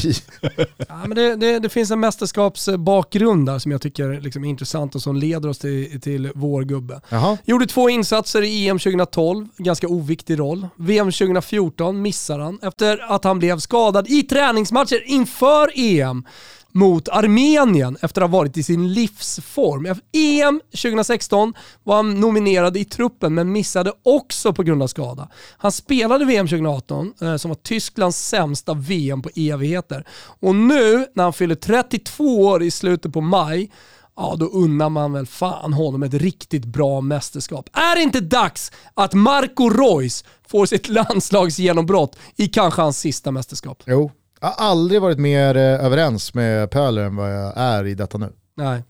[0.88, 4.94] ja, men det, det, det, finns en mästerskapsbakgrund där som jag tycker liksom är intressant
[4.94, 7.00] och som leder oss till, till vår gubbe.
[7.08, 7.38] Jaha.
[7.44, 10.68] Gjorde två insatser i EM 2012, ganska oviktig roll.
[10.76, 16.24] VM 2014 missar han efter att han blev skadad i träningsmatcher inför EM
[16.72, 20.00] mot Armenien efter att ha varit i sin livsform.
[20.12, 25.28] EM 2016 var han nominerad i truppen men missade också på grund av skada.
[25.56, 30.06] Han spelade VM 2018 eh, som var Tysklands sämsta VM på evigheter.
[30.40, 33.70] Och nu när han fyller 32 år i slutet på maj
[34.16, 37.68] ja då unnar man väl fan honom ett riktigt bra mästerskap.
[37.72, 43.82] Är det inte dags att Marco Reus får sitt landslagsgenombrott i kanske hans sista mästerskap?
[43.86, 44.10] Jo,
[44.42, 48.18] jag har aldrig varit mer eh, överens med Pöler än vad jag är i detta
[48.18, 48.32] nu.
[48.56, 48.82] Nej.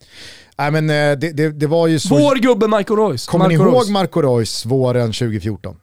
[0.59, 2.15] Nej men eh, det, det, det var ju så...
[2.15, 3.27] Vår gubbe Marco Reus.
[3.27, 5.77] Kommer Marco ni ihåg Marco Reus våren 2014?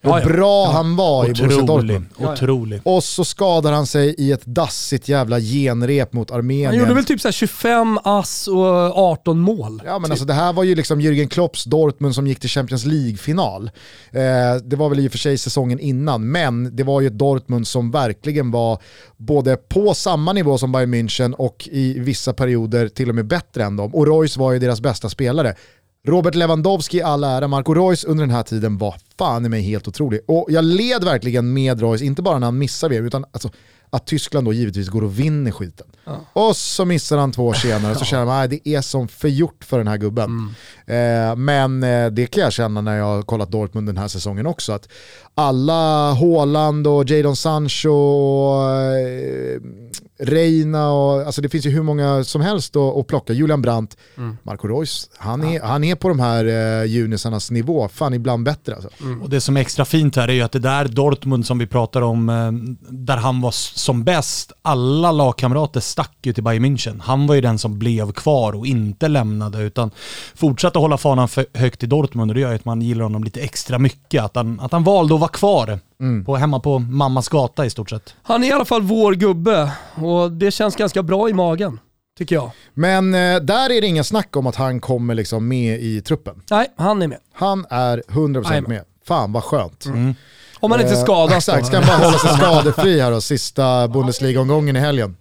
[0.00, 0.72] Hur ja, bra ja.
[0.72, 2.06] han var otrolig, i Borussia Dortmund.
[2.18, 2.80] Otrolig.
[2.84, 6.66] Och så skadar han sig i ett dassigt jävla genrep mot Armenien.
[6.66, 9.82] Han gjorde väl typ så 25 ass och 18 mål.
[9.84, 10.10] Ja men typ.
[10.10, 13.70] alltså det här var ju liksom Jürgen Klopps Dortmund som gick till Champions League-final.
[14.10, 14.20] Eh,
[14.64, 17.66] det var väl i och för sig säsongen innan, men det var ju ett Dortmund
[17.66, 18.82] som verkligen var
[19.16, 23.64] både på samma nivå som Bayern München och i vissa perioder till och med bättre
[23.64, 23.94] än dem.
[23.94, 25.54] Och Royce var ju deras bästa spelare.
[26.06, 29.88] Robert Lewandowski all ära, Marco Reus under den här tiden var fan i mig helt
[29.88, 30.20] otrolig.
[30.26, 33.50] Och jag led verkligen med Reus, inte bara när han missar VM, utan alltså,
[33.90, 35.86] att Tyskland då givetvis går och vinner skiten.
[36.04, 36.20] Ja.
[36.32, 39.64] Och så missar han två år senare, så känner man att det är som förgjort
[39.64, 40.54] för den här gubben.
[40.86, 41.30] Mm.
[41.30, 44.46] Eh, men eh, det kan jag känna när jag har kollat Dortmund den här säsongen
[44.46, 44.88] också, att
[45.34, 49.60] alla Haaland och Jadon Sancho och eh,
[50.18, 53.32] Reina och alltså det finns ju hur många som helst att, plocka.
[53.32, 54.36] Julian Brandt, mm.
[54.42, 58.74] Marco Reus, han är, han är på de här eh, junisarnas nivå, fan ibland bättre
[58.74, 58.90] alltså.
[59.00, 59.22] Mm.
[59.22, 61.66] Och det som är extra fint här är ju att det där Dortmund som vi
[61.66, 62.52] pratar om, eh,
[62.88, 67.00] där han var som bäst, alla lagkamrater stack ju till Bayern München.
[67.00, 69.90] Han var ju den som blev kvar och inte lämnade utan
[70.34, 73.40] fortsatte hålla fanan högt i Dortmund och det gör ju att man gillar honom lite
[73.40, 74.22] extra mycket.
[74.22, 76.24] Att han, att han valde att vara kvar Mm.
[76.24, 78.14] På, hemma på mammas gata i stort sett.
[78.22, 81.80] Han är i alla fall vår gubbe och det känns ganska bra i magen.
[82.18, 82.50] Tycker jag.
[82.74, 86.42] Men eh, där är det inga snack om att han kommer liksom med i truppen.
[86.50, 87.18] Nej, han är med.
[87.32, 88.68] Han är 100% med.
[88.68, 88.84] med.
[89.06, 89.86] Fan vad skönt.
[89.86, 90.14] Mm.
[90.60, 93.88] Om man inte eh, skadas Exakt, ska han bara hålla sig skadefri här då, sista
[93.88, 95.16] Bundesliga-omgången i helgen.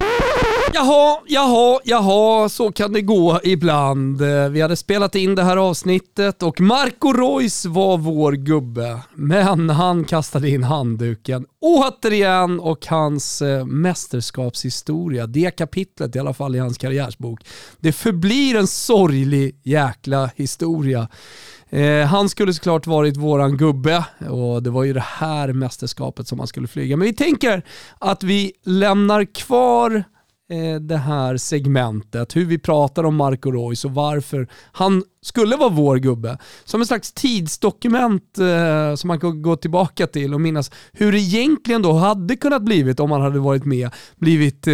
[0.73, 4.21] Jaha, jaha, jaha, så kan det gå ibland.
[4.21, 8.99] Eh, vi hade spelat in det här avsnittet och Marco Reus var vår gubbe.
[9.13, 16.55] Men han kastade in handduken återigen och hans eh, mästerskapshistoria, det kapitlet i alla fall
[16.55, 17.39] i hans karriärsbok,
[17.79, 21.07] det förblir en sorglig jäkla historia.
[21.69, 26.39] Eh, han skulle såklart varit våran gubbe och det var ju det här mästerskapet som
[26.39, 26.97] han skulle flyga.
[26.97, 27.61] Men vi tänker
[27.99, 30.03] att vi lämnar kvar
[30.49, 35.69] Eh, det här segmentet, hur vi pratar om Marco Reus och varför han skulle vara
[35.69, 36.37] vår gubbe.
[36.65, 41.19] Som en slags tidsdokument eh, som man kan gå tillbaka till och minnas hur det
[41.19, 44.73] egentligen då hade kunnat blivit om han hade varit med, blivit eh,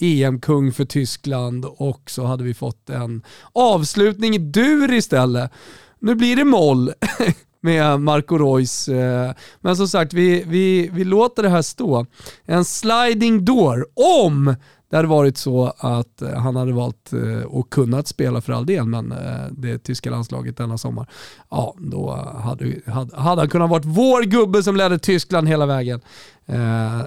[0.00, 3.22] EM-kung för Tyskland och så hade vi fått en
[3.52, 5.50] avslutning i dur istället.
[5.98, 6.92] Nu blir det moll
[7.60, 8.88] med Marco Reus.
[8.88, 12.06] Eh, men som sagt, vi, vi, vi låter det här stå.
[12.44, 13.86] En sliding door,
[14.20, 14.54] om
[14.92, 18.66] det hade varit så att eh, han hade valt eh, och kunnat spela för all
[18.66, 21.06] del, men eh, det tyska landslaget denna sommar,
[21.50, 22.10] ja då
[22.42, 26.00] hade, hade, hade han kunnat vara vår gubbe som ledde Tyskland hela vägen.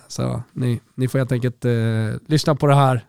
[0.08, 1.66] Så ni, ni får helt enkelt
[2.28, 3.06] lyssna på det här.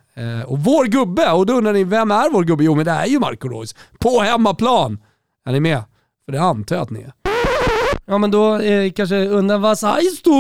[0.47, 2.65] Och vår gubbe, och då undrar ni, vem är vår gubbe?
[2.65, 4.99] Jo men det är ju Marco Reus, på hemmaplan.
[5.45, 5.83] Är ni med?
[6.25, 7.26] För det antar jag att ni är.
[8.09, 10.31] Ja men då eh, kanske undrar vad sägs du?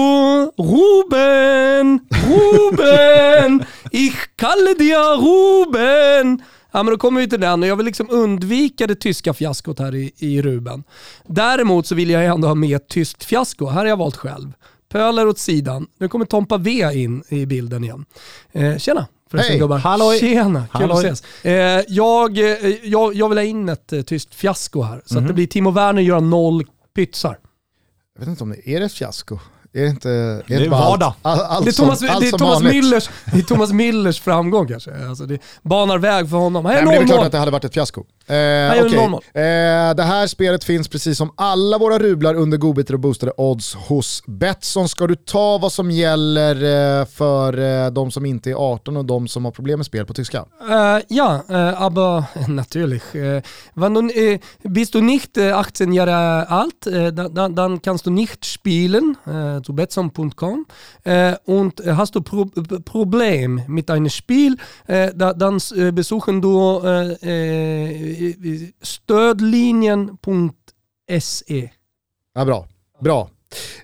[0.56, 2.00] Ruben!
[2.28, 3.64] Ruben!
[3.90, 6.42] Ich kalle dir Ruben!
[6.72, 9.78] Ja men då kommer vi till den och jag vill liksom undvika det tyska fiaskot
[9.78, 10.84] här i, i Ruben.
[11.26, 13.66] Däremot så vill jag ändå ha med ett tyskt fiasko.
[13.66, 14.52] Här har jag valt själv.
[14.88, 15.86] Pöler åt sidan.
[15.98, 18.04] Nu kommer Tompa V in i bilden igen.
[18.52, 19.06] Eh, tjena!
[19.30, 19.78] förresten hey, gubbar.
[19.78, 20.20] Halloj.
[20.20, 21.08] Tjena, kul Halloj.
[21.08, 21.44] att ses.
[21.44, 22.44] Eh, jag, eh,
[22.82, 25.16] jag, jag vill ha in ett eh, tyst fiasko här, så mm -hmm.
[25.16, 25.26] att mhm.
[25.26, 26.64] det blir Timo Werner gör noll
[26.94, 27.38] pytsar.
[28.18, 29.38] Jag vet inte om det är ett fiasko.
[29.72, 31.14] Är det inte, är det är vardag.
[31.22, 34.20] Allt, allt, allt det är Thomas, som, det är Thomas Millers, det är Thomas Millers
[34.20, 35.06] framgång kanske.
[35.08, 36.64] Alltså det banar väg för honom.
[36.64, 38.04] Nej, men det är klart att det hade varit ett fiasko.
[38.28, 38.98] Eh, okay.
[39.42, 43.74] eh, det här spelet finns precis som alla våra rublar under godbitar och boostade odds
[43.74, 44.88] hos Betsson.
[44.88, 46.54] Ska du ta vad som gäller
[47.00, 50.06] eh, för eh, de som inte är 18 och de som har problem med spel
[50.06, 50.44] på tyska?
[50.70, 53.14] Uh, ja, uh, aber natürlich.
[53.14, 53.42] Uh,
[53.74, 58.44] wenn du, uh, bist du nicht 18 Jahre alt, uh, dann, dann kannst du nicht
[58.44, 60.66] spielen uh, zu Betsson.com
[61.44, 62.46] und hast du Pro
[62.84, 64.56] Problem mit einem Spiel,
[65.14, 65.60] dann
[65.92, 66.80] besuchen du
[68.82, 71.70] stödlinjen.se.
[72.34, 72.68] Ja, bra.
[73.00, 73.30] Bra.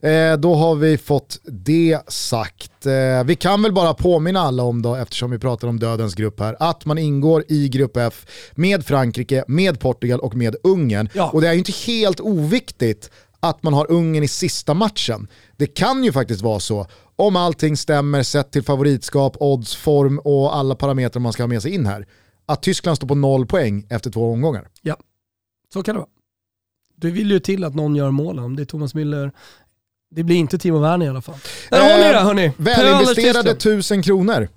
[0.00, 2.86] Eh, då har vi fått det sagt.
[2.86, 6.40] Eh, vi kan väl bara påminna alla om då, eftersom vi pratar om dödens grupp
[6.40, 11.08] här, att man ingår i grupp F med Frankrike, med Portugal och med Ungern.
[11.14, 11.30] Ja.
[11.30, 13.10] Och det är ju inte helt oviktigt
[13.40, 15.28] att man har Ungern i sista matchen.
[15.56, 20.56] Det kan ju faktiskt vara så, om allting stämmer sett till favoritskap, odds, form och
[20.56, 22.06] alla parametrar man ska ha med sig in här,
[22.47, 24.68] att Tyskland står på noll poäng efter två omgångar.
[24.82, 24.97] Ja,
[25.72, 26.09] så kan det vara.
[26.97, 28.45] Det vill ju till att någon gör målen.
[28.45, 29.32] Om det är Thomas Müller,
[30.11, 31.34] det blir inte Timo Werner i alla fall.
[31.70, 32.53] Där har ni det hörni.
[32.57, 34.49] Välinvesterade tusen kronor.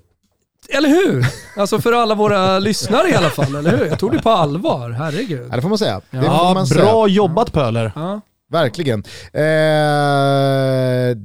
[0.69, 1.25] Eller hur?
[1.55, 3.85] Alltså för alla våra lyssnare i alla fall, eller hur?
[3.85, 5.47] Jag tog det på allvar, herregud.
[5.51, 6.01] Ja, det får man säga.
[6.09, 7.07] Ja, man bra säga.
[7.07, 7.91] jobbat Pöler.
[7.95, 8.21] Ja.
[8.51, 9.03] Verkligen.
[9.33, 11.17] Eh,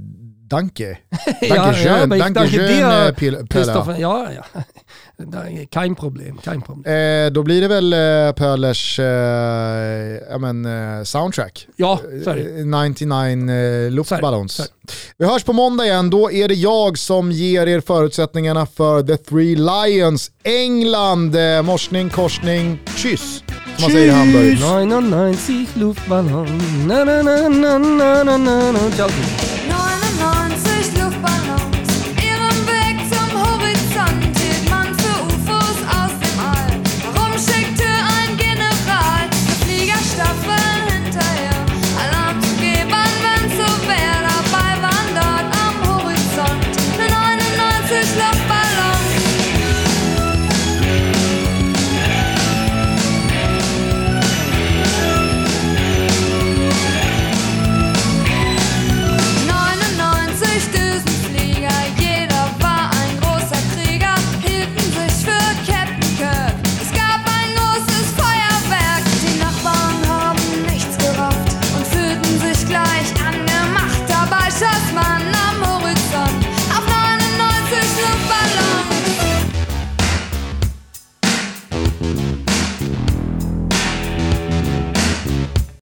[0.49, 0.99] danke.
[1.49, 2.09] Danke schön.
[2.09, 4.01] danke schön, Pöler.
[4.01, 4.63] Ja, ja.
[5.71, 6.39] Kein problem.
[6.45, 6.95] Kein problem.
[7.27, 10.64] Eh, då blir det väl eh, Pölers eh, men,
[10.99, 11.66] eh, soundtrack.
[11.77, 12.64] Ja, sorry.
[12.64, 14.71] 99 eh, luftballons.
[15.18, 16.11] Vi hörs på måndag igen.
[16.11, 20.31] Då är det jag som ger er förutsättningarna för The Three Lions.
[20.43, 23.45] England, eh, morsning, korsning, kyss.
[23.77, 24.59] Som man säger i Hamburg.
[25.31, 26.59] 99 Luftballon.
[26.87, 28.91] Na, na, na, na, na, na, na.
[28.97, 29.49] Ciao.